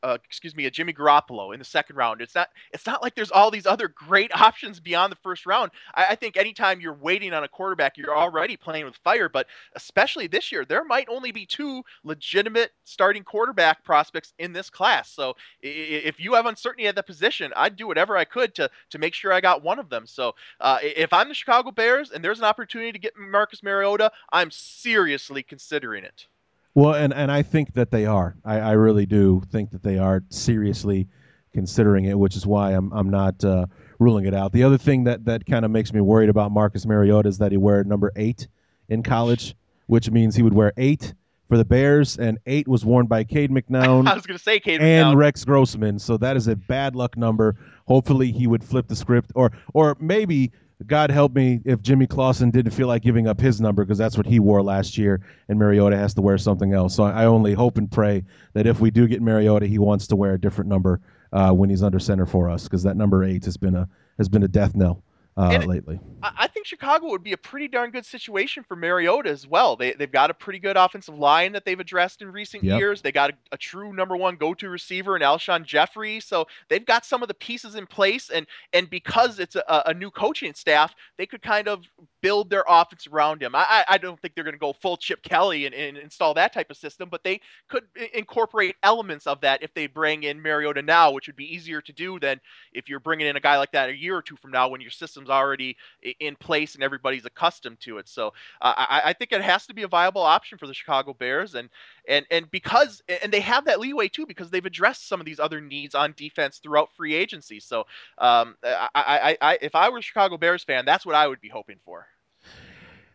[0.03, 2.21] uh, excuse me, a Jimmy Garoppolo in the second round.
[2.21, 5.71] It's not it's not like there's all these other great options beyond the first round.
[5.93, 9.29] I, I think anytime you're waiting on a quarterback, you're already playing with fire.
[9.29, 14.69] But especially this year, there might only be two legitimate starting quarterback prospects in this
[14.69, 15.09] class.
[15.09, 18.99] So if you have uncertainty at the position, I'd do whatever I could to to
[18.99, 20.05] make sure I got one of them.
[20.07, 24.11] So uh, if I'm the Chicago Bears and there's an opportunity to get Marcus Mariota,
[24.31, 26.27] I'm seriously considering it.
[26.73, 28.35] Well, and, and I think that they are.
[28.45, 31.07] I, I really do think that they are seriously
[31.53, 33.65] considering it, which is why I'm I'm not uh,
[33.99, 34.51] ruling it out.
[34.53, 37.51] The other thing that that kind of makes me worried about Marcus Mariota is that
[37.51, 38.47] he wear number eight
[38.89, 39.55] in college,
[39.87, 41.13] which means he would wear eight
[41.49, 44.07] for the Bears, and eight was worn by Cade McNown.
[44.09, 45.17] I was going to say Cade and McNown.
[45.17, 45.99] Rex Grossman.
[45.99, 47.57] So that is a bad luck number.
[47.87, 50.51] Hopefully, he would flip the script, or or maybe
[50.87, 54.17] God help me if Jimmy Clausen didn't feel like giving up his number because that's
[54.17, 56.95] what he wore last year, and Mariota has to wear something else.
[56.95, 58.23] So I only hope and pray
[58.53, 61.01] that if we do get Mariota, he wants to wear a different number
[61.33, 64.27] uh, when he's under center for us because that number eight has been a has
[64.29, 65.03] been a death knell
[65.41, 65.99] uh, lately.
[66.23, 69.75] I think Chicago would be a pretty darn good situation for Mariota as well.
[69.75, 72.79] They, they've got a pretty good offensive line that they've addressed in recent Yep.
[72.79, 73.01] years.
[73.01, 76.19] They got a, a true number one go-to receiver in Alshon Jeffery.
[76.19, 79.93] So they've got some of the pieces in place, and and because it's a, a
[79.95, 81.83] new coaching staff, they could kind of
[82.21, 83.55] build their offense around him.
[83.55, 86.35] I I I don't think they're going to go full Chip Kelly and, and install
[86.35, 90.39] that type of system, but they could incorporate elements of that if they bring in
[90.39, 92.39] Mariota now, which would be easier to do than
[92.73, 94.81] if you're bringing in a guy like that a year or two from now when
[94.81, 95.77] your system's already
[96.19, 98.07] in place and everybody's accustomed to it.
[98.07, 101.13] So uh, I, I think it has to be a viable option for the Chicago
[101.13, 101.69] Bears, and
[102.07, 105.39] and and because and they have that leeway too because they've addressed some of these
[105.39, 107.59] other needs on defense throughout free agency.
[107.59, 107.85] So
[108.17, 111.41] um, I, I, I, if I were a Chicago Bears fan, that's what I would
[111.41, 112.07] be hoping for.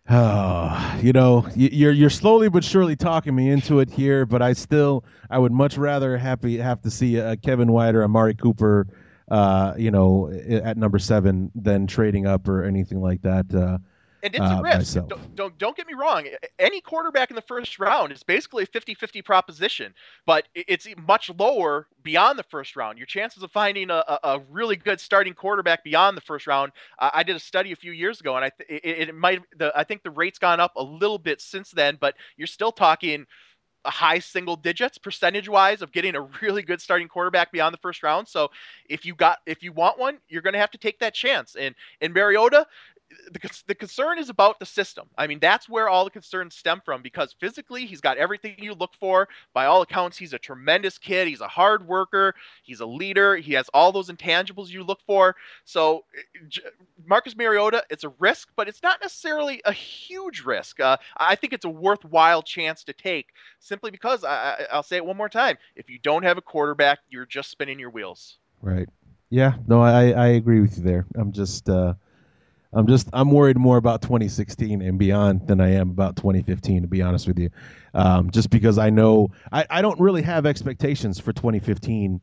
[0.08, 4.52] Oh, you know, you're you're slowly but surely talking me into it here, but I
[4.52, 8.86] still I would much rather happy have to see a Kevin White or Amari Cooper,
[9.30, 13.52] uh, you know, at number seven than trading up or anything like that.
[13.52, 13.78] Uh,
[14.22, 14.94] And it's uh, a risk.
[14.94, 16.26] Don't, don't don't get me wrong.
[16.58, 21.86] Any quarterback in the first round is basically a 50-50 proposition, but it's much lower
[22.02, 22.98] beyond the first round.
[22.98, 26.72] Your chances of finding a, a, really good starting quarterback beyond the first round.
[26.98, 29.42] Uh, I did a study a few years ago, and I th- it, it might
[29.56, 32.72] the I think the rate's gone up a little bit since then, but you're still
[32.72, 33.26] talking
[33.90, 38.02] high single digits percentage wise of getting a really good starting quarterback beyond the first
[38.02, 38.28] round.
[38.28, 38.50] So
[38.88, 41.56] if you got if you want one, you're going to have to take that chance.
[41.56, 42.66] And and Mariota,
[43.32, 45.08] the, the concern is about the system.
[45.16, 48.74] I mean, that's where all the concerns stem from because physically, he's got everything you
[48.74, 49.28] look for.
[49.54, 51.28] By all accounts, he's a tremendous kid.
[51.28, 52.34] He's a hard worker.
[52.62, 53.36] He's a leader.
[53.36, 55.36] He has all those intangibles you look for.
[55.64, 56.04] So,
[56.44, 56.60] uh,
[57.06, 60.80] Marcus Mariota, it's a risk, but it's not necessarily a huge risk.
[60.80, 63.28] Uh, I think it's a worthwhile chance to take
[63.60, 65.58] simply because I, I'll say it one more time.
[65.76, 68.38] If you don't have a quarterback, you're just spinning your wheels.
[68.62, 68.88] right?
[69.30, 71.06] Yeah, no, I I agree with you there.
[71.16, 71.94] I'm just uh,
[72.76, 76.82] I'm just I'm worried more about 2016 and beyond than I am about 2015.
[76.82, 77.48] To be honest with you,
[77.94, 82.20] um, just because I know I, I don't really have expectations for 2015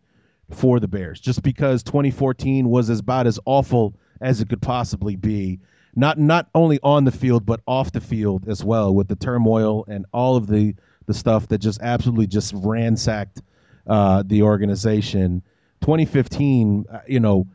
[0.51, 5.16] for the Bears, just because 2014 was as about as awful as it could possibly
[5.16, 5.60] be.
[5.95, 9.86] Not not only on the field but off the field as well, with the turmoil
[9.88, 10.76] and all of the
[11.08, 13.41] the stuff that just absolutely just ransacked
[13.88, 15.41] uh, the organization.
[15.82, 17.45] 2015, uh, you know,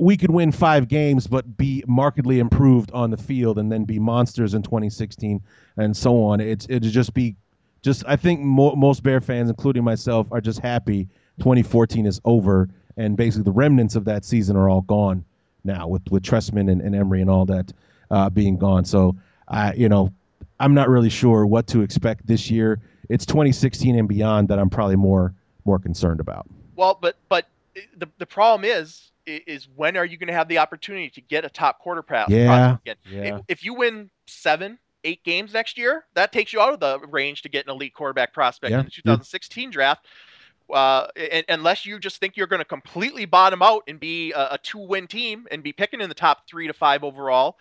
[0.00, 3.98] we could win five games but be markedly improved on the field and then be
[3.98, 5.40] monsters in 2016
[5.76, 6.40] and so on.
[6.40, 7.36] It's it'd just be
[7.82, 11.06] just I think mo- most Bear fans, including myself, are just happy
[11.38, 15.24] 2014 is over and basically the remnants of that season are all gone
[15.64, 17.72] now with with Trestman and, and Emery and all that
[18.10, 18.86] uh, being gone.
[18.86, 19.14] So
[19.48, 20.12] I you know
[20.60, 22.80] I'm not really sure what to expect this year.
[23.10, 25.34] It's 2016 and beyond that I'm probably more
[25.66, 26.46] more concerned about.
[26.74, 27.48] Well, but but
[27.98, 31.44] the the problem is is when are you going to have the opportunity to get
[31.44, 32.28] a top quarter pass?
[32.30, 32.96] Yeah, Again?
[33.10, 33.22] yeah.
[33.22, 36.98] If, if you win seven, eight games next year, that takes you out of the
[37.08, 40.06] range to get an elite quarterback prospect Yeah, in the 2016 draft.
[40.72, 44.50] Uh, and, unless you just think you're going to completely bottom out and be a,
[44.52, 47.56] a two-win team and be picking in the top three to five overall,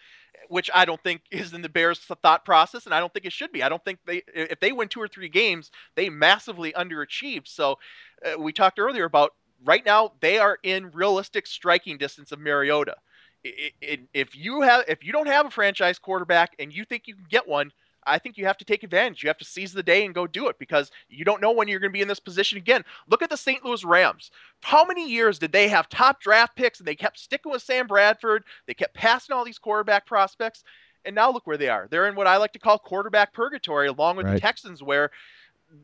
[0.47, 3.33] which I don't think is in the Bears' thought process, and I don't think it
[3.33, 3.63] should be.
[3.63, 7.47] I don't think they, if they win two or three games, they massively underachieved.
[7.47, 7.79] So
[8.25, 9.33] uh, we talked earlier about
[9.65, 12.95] right now they are in realistic striking distance of Mariota.
[13.43, 17.25] If you have, if you don't have a franchise quarterback and you think you can
[17.29, 17.71] get one,
[18.05, 19.23] I think you have to take advantage.
[19.23, 21.67] You have to seize the day and go do it because you don't know when
[21.67, 22.83] you're going to be in this position again.
[23.07, 23.63] Look at the St.
[23.63, 24.31] Louis Rams.
[24.61, 27.87] How many years did they have top draft picks and they kept sticking with Sam
[27.87, 28.43] Bradford?
[28.67, 30.63] They kept passing all these quarterback prospects.
[31.05, 31.87] And now look where they are.
[31.89, 35.11] They're in what I like to call quarterback purgatory, along with the Texans, where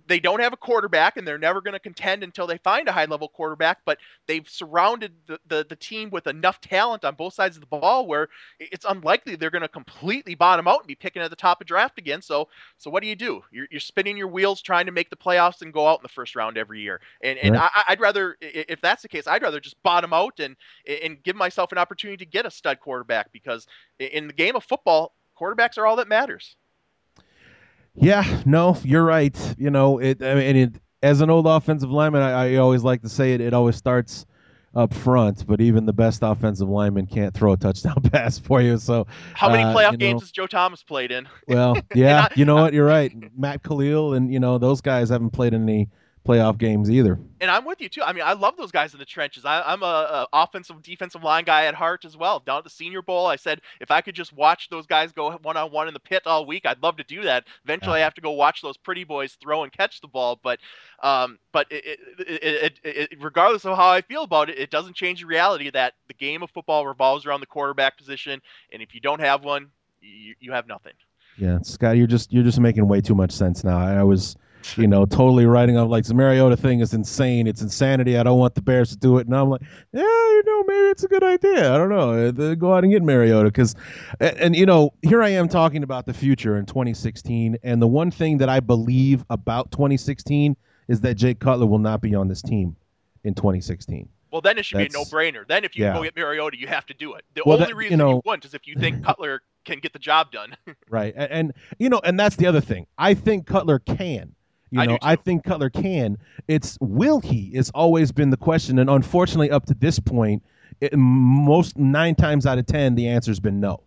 [0.07, 2.91] they don't have a quarterback and they're never going to contend until they find a
[2.91, 7.33] high level quarterback but they've surrounded the, the, the, team with enough talent on both
[7.33, 8.27] sides of the ball where
[8.59, 11.67] it's unlikely they're going to completely bottom out and be picking at the top of
[11.67, 12.21] draft again.
[12.21, 12.47] So
[12.77, 13.43] so what do you do?
[13.51, 16.09] You're, you're spinning your wheels trying to make the playoffs and go out in the
[16.09, 17.01] first round every year.
[17.21, 17.71] And and right.
[17.75, 20.55] I, would rather if that's the case i'd rather just bottom out and
[21.03, 23.67] and give myself an opportunity to get a stud quarterback because
[23.99, 26.55] in the game of football quarterbacks are all that matters
[27.95, 29.35] yeah, no, you're right.
[29.57, 30.21] You know, it.
[30.21, 33.41] I mean, it, as an old offensive lineman, I, I, always like to say it.
[33.41, 34.25] It always starts
[34.75, 38.77] up front, but even the best offensive lineman can't throw a touchdown pass for you.
[38.77, 41.27] So, how many uh, playoff uh, games know, has Joe Thomas played in?
[41.47, 42.73] Well, yeah, I, you know what?
[42.73, 43.13] You're right.
[43.37, 45.89] Matt Kalil and you know those guys haven't played in any
[46.25, 47.19] playoff games either.
[47.39, 48.01] And I'm with you too.
[48.01, 49.45] I mean, I love those guys in the trenches.
[49.45, 52.39] I, am a, a, offensive, defensive line guy at heart as well.
[52.39, 55.31] Down at the Senior Bowl, I said if I could just watch those guys go
[55.43, 57.45] one on one in the pit all week, I'd love to do that.
[57.63, 58.03] Eventually, yeah.
[58.03, 60.39] I have to go watch those pretty boys throw and catch the ball.
[60.41, 60.59] But,
[61.03, 65.21] um, but it, it, it, regardless of how I feel about it, it doesn't change
[65.21, 68.41] the reality that the game of football revolves around the quarterback position,
[68.71, 69.69] and if you don't have one,
[70.01, 70.93] you, you have nothing.
[71.37, 73.77] Yeah, Scott, you're just you're just making way too much sense now.
[73.77, 74.37] I was
[74.77, 77.47] you know, totally writing off like the Mariota thing is insane.
[77.47, 78.17] It's insanity.
[78.17, 79.27] I don't want the Bears to do it.
[79.27, 79.61] And I'm like,
[79.91, 81.73] yeah, you know, maybe it's a good idea.
[81.73, 82.27] I don't know.
[82.27, 83.75] Uh, go out and get Mariota because,
[84.19, 87.87] and, and you know, here I am talking about the future in 2016, and the
[87.87, 90.55] one thing that I believe about 2016
[90.87, 92.75] is that Jake Cutler will not be on this team
[93.23, 94.07] in 2016.
[94.31, 95.47] Well, then it should That's, be a no-brainer.
[95.47, 95.93] Then if you yeah.
[95.93, 97.23] go get Mariota, you have to do it.
[97.35, 99.79] The well, only that, reason you, know, you wouldn't is if you think Cutler can
[99.79, 100.57] get the job done.
[100.89, 102.85] right, and, and you know, and that's the other thing.
[102.97, 104.34] I think Cutler can.
[104.75, 106.17] You I know, I think Cutler can.
[106.49, 107.49] It's will he?
[107.53, 110.43] It's always been the question, and unfortunately, up to this point,
[110.81, 113.81] it, most nine times out of ten, the answer's been no.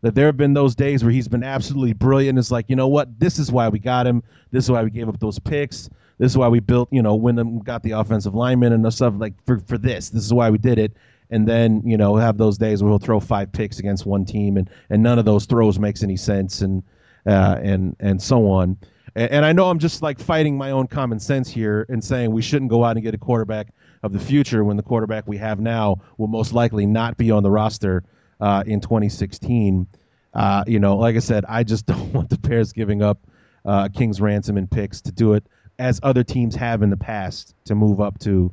[0.00, 2.36] That there have been those days where he's been absolutely brilliant.
[2.38, 3.18] It's like, you know what?
[3.20, 4.22] This is why we got him.
[4.50, 5.88] This is why we gave up those picks.
[6.18, 9.34] This is why we built, you know, Wyndham got the offensive lineman and stuff like
[9.46, 10.10] for for this.
[10.10, 10.92] This is why we did it.
[11.30, 14.56] And then, you know, have those days where he'll throw five picks against one team,
[14.56, 16.82] and and none of those throws makes any sense, and
[17.26, 18.76] uh, and and so on.
[19.14, 22.30] And, and I know I'm just like fighting my own common sense here and saying
[22.30, 23.68] we shouldn't go out and get a quarterback
[24.02, 27.42] of the future when the quarterback we have now will most likely not be on
[27.42, 28.04] the roster
[28.40, 29.86] uh, in 2016.
[30.34, 33.18] Uh, you know, like I said, I just don't want the Bears giving up
[33.64, 35.46] uh, King's ransom and picks to do it
[35.78, 38.52] as other teams have in the past to move up to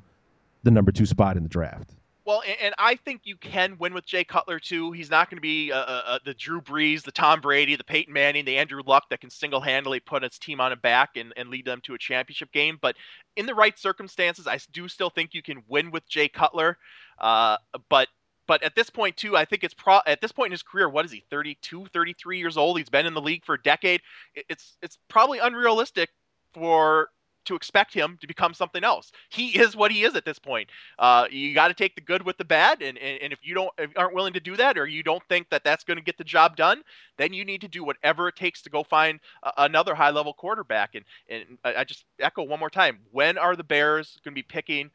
[0.64, 1.96] the number two spot in the draft.
[2.32, 4.94] Well, and, I think you can win with Jay Cutler too.
[4.94, 7.84] He's not going to be uh, uh, uh, the Drew Brees, the Tom Brady, the
[7.84, 11.34] Peyton Manning, the Andrew Luck that can single-handedly put his team on a back and,
[11.36, 12.80] and lead them to a championship game.
[12.82, 12.95] But
[13.36, 16.78] in the right circumstances, I do still think you can win with Jay Cutler.
[17.20, 17.58] Uh,
[17.90, 18.08] but
[18.48, 20.90] but at this point too i think it's pro at this point in his career
[20.90, 24.02] what is he 32 33 years old he's been in the league for a decade
[24.34, 26.10] it's it's probably unrealistic
[26.53, 27.10] for
[27.45, 29.11] to expect him to become something else.
[29.30, 30.69] He is what he is at this point.
[30.99, 33.53] Uh, you got to take the good with the bad, and, and, and if you
[33.53, 36.03] don't if aren't willing to do that, or you don't think that that's going to
[36.03, 36.84] get the job done,
[37.18, 40.34] then you need to do whatever it takes to go find a, another high level
[40.34, 40.95] quarterback.
[40.95, 44.43] And and I just echo one more time: when are the Bears going to be
[44.43, 44.91] picking?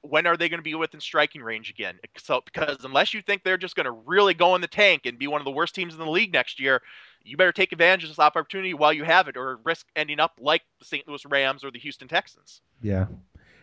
[0.00, 1.98] when are they going to be within striking range again?
[2.16, 5.18] So because unless you think they're just going to really go in the tank and
[5.18, 6.82] be one of the worst teams in the league next year,
[7.24, 10.32] you better take advantage of this opportunity while you have it, or risk ending up
[10.40, 11.06] like the St.
[11.06, 12.60] Louis Rams or the Houston Texans.
[12.82, 13.06] Yeah,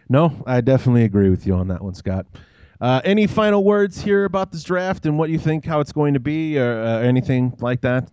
[0.10, 2.26] no, I definitely agree with you on that one, Scott.
[2.82, 6.14] Uh, any final words here about this draft and what you think how it's going
[6.14, 8.10] to be, or uh, anything like that?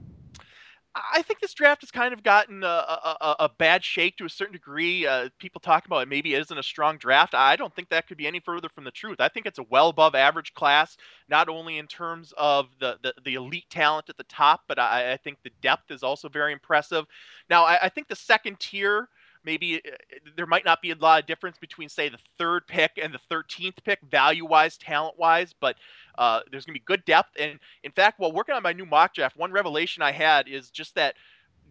[0.94, 4.28] I think this draft has kind of gotten a, a, a bad shake to a
[4.28, 5.06] certain degree.
[5.06, 7.34] Uh, people talk about it, maybe it isn't a strong draft.
[7.34, 9.18] I don't think that could be any further from the truth.
[9.18, 10.98] I think it's a well above average class,
[11.30, 15.12] not only in terms of the, the, the elite talent at the top, but I,
[15.12, 17.06] I, think the depth is also very impressive.
[17.48, 19.08] Now, I, I think the second tier
[19.44, 19.90] maybe uh,
[20.36, 23.34] there might not be a lot of difference between say the third pick and the
[23.34, 25.76] 13th pick value wise talent wise but
[26.18, 27.30] uh, there's going to be good depth.
[27.38, 30.70] And in fact while working on my new mock draft one revelation i had is
[30.70, 31.14] just that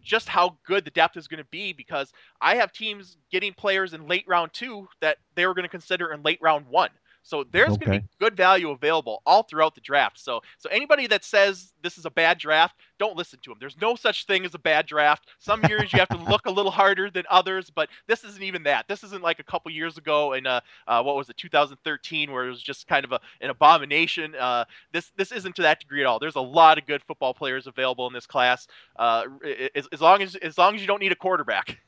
[0.02, 3.94] just how good the depth is going to be because i have teams getting players
[3.94, 6.90] in late round two that they were going to consider in late round one
[7.22, 7.84] so there's okay.
[7.84, 10.18] going to be good value available all throughout the draft.
[10.18, 13.58] So so anybody that says this is a bad draft, don't listen to them.
[13.60, 15.26] There's no such thing as a bad draft.
[15.38, 18.64] Some years you have to look a little harder than others, but this isn't even
[18.64, 18.86] that.
[18.88, 22.46] This isn't like a couple years ago in uh, uh what was it 2013 where
[22.46, 24.34] it was just kind of a, an abomination.
[24.34, 26.18] Uh, this this isn't to that degree at all.
[26.18, 28.66] There's a lot of good football players available in this class.
[28.96, 29.24] Uh,
[29.74, 31.78] as, as long as as long as you don't need a quarterback.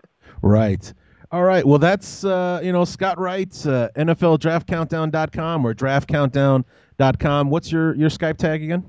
[0.42, 0.92] right.
[1.32, 1.66] All right.
[1.66, 7.50] Well, that's, uh, you know, Scott Wright, uh, NFLDraftCountdown.com or DraftCountdown.com.
[7.50, 8.84] What's your, your Skype tag again?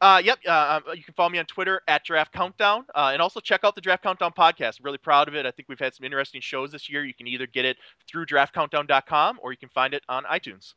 [0.00, 0.38] Uh, yep.
[0.46, 3.64] Uh, um, you can follow me on Twitter at Draft Countdown, uh, and also check
[3.64, 4.78] out the Draft Countdown podcast.
[4.78, 5.44] I'm really proud of it.
[5.44, 7.04] I think we've had some interesting shows this year.
[7.04, 7.76] You can either get it
[8.08, 10.74] through DraftCountdown.com or you can find it on iTunes.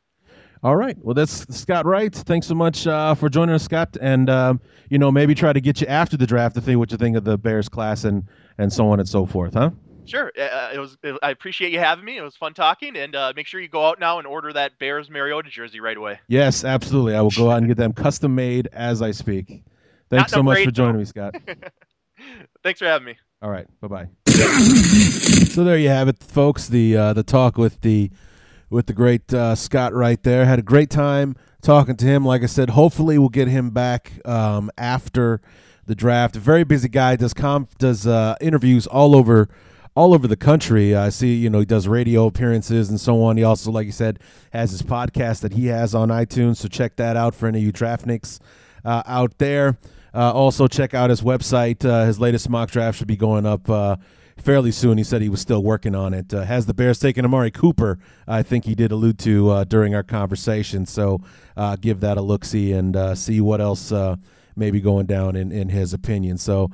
[0.64, 0.96] All right.
[1.00, 2.12] Well, that's Scott Wright.
[2.12, 3.96] Thanks so much uh, for joining us, Scott.
[4.00, 6.90] And um, you know, maybe try to get you after the draft to see what
[6.90, 8.24] you think of the Bears class and
[8.58, 9.70] and so on and so forth, huh?
[10.06, 10.32] Sure.
[10.38, 10.96] Uh, it was.
[11.02, 12.16] It, I appreciate you having me.
[12.16, 14.78] It was fun talking, and uh, make sure you go out now and order that
[14.78, 16.20] Bears Mariota jersey right away.
[16.28, 17.14] Yes, absolutely.
[17.14, 19.64] I will go out and get them custom made as I speak.
[20.10, 21.34] Thanks so much for joining me, Scott.
[22.62, 23.16] Thanks for having me.
[23.42, 23.66] All right.
[23.80, 24.08] Bye bye.
[24.26, 26.68] so there you have it, folks.
[26.68, 28.10] The uh, the talk with the
[28.70, 30.44] with the great uh, Scott Wright there.
[30.44, 32.24] Had a great time talking to him.
[32.24, 35.40] Like I said, hopefully we'll get him back um, after
[35.86, 36.36] the draft.
[36.36, 37.16] A very busy guy.
[37.16, 39.48] Does com does uh, interviews all over
[39.96, 40.94] all over the country.
[40.94, 43.36] I see, you know, he does radio appearances and so on.
[43.36, 44.18] He also, like you said,
[44.52, 46.56] has his podcast that he has on iTunes.
[46.56, 48.40] So check that out for any of you draftniks
[48.84, 49.78] uh, out there.
[50.12, 51.84] Uh, also, check out his website.
[51.84, 53.96] Uh, his latest mock draft should be going up uh,
[54.36, 54.96] fairly soon.
[54.98, 56.32] He said he was still working on it.
[56.32, 57.98] Uh, has the Bears taken Amari Cooper?
[58.26, 60.86] I think he did allude to uh, during our conversation.
[60.86, 61.20] So
[61.80, 63.92] give that a look see and see what else
[64.56, 66.38] maybe going down in, in his opinion.
[66.38, 66.70] So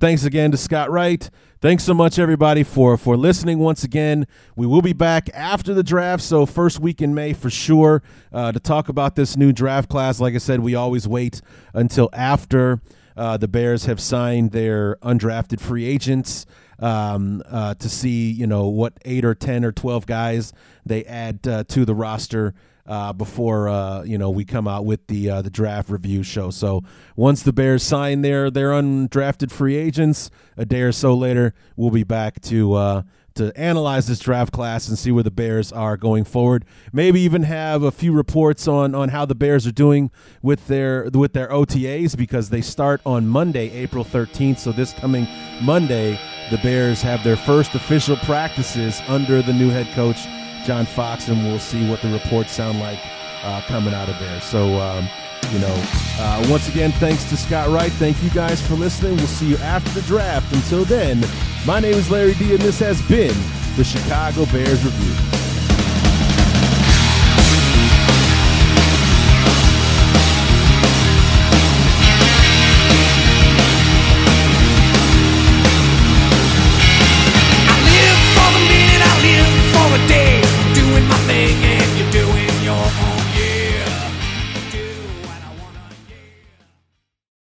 [0.00, 1.28] thanks again to Scott Wright.
[1.60, 4.28] Thanks so much, everybody, for, for listening once again.
[4.54, 8.00] We will be back after the draft, so first week in May for sure,
[8.32, 10.20] uh, to talk about this new draft class.
[10.20, 11.42] Like I said, we always wait
[11.74, 12.80] until after
[13.16, 16.46] uh, the Bears have signed their undrafted free agents.
[16.80, 20.52] Um, uh, to see you know what eight or ten or twelve guys
[20.86, 22.54] they add uh, to the roster
[22.88, 26.50] uh, before uh, you know we come out with the uh, the draft review show.
[26.50, 26.82] So
[27.14, 31.90] once the Bears sign their their undrafted free agents, a day or so later, we'll
[31.90, 33.02] be back to uh,
[33.34, 36.64] to analyze this draft class and see where the Bears are going forward.
[36.92, 40.10] Maybe even have a few reports on on how the Bears are doing
[40.40, 44.58] with their with their OTAs because they start on Monday, April 13th.
[44.58, 45.28] So this coming
[45.62, 46.18] Monday,
[46.50, 50.26] the Bears have their first official practices under the new head coach
[50.68, 52.98] John Fox, and we'll see what the reports sound like
[53.42, 54.38] uh, coming out of there.
[54.42, 55.08] So, um,
[55.50, 55.74] you know,
[56.18, 57.90] uh, once again, thanks to Scott Wright.
[57.92, 59.16] Thank you guys for listening.
[59.16, 60.52] We'll see you after the draft.
[60.52, 61.24] Until then,
[61.66, 63.34] my name is Larry D, and this has been
[63.78, 65.47] the Chicago Bears Review.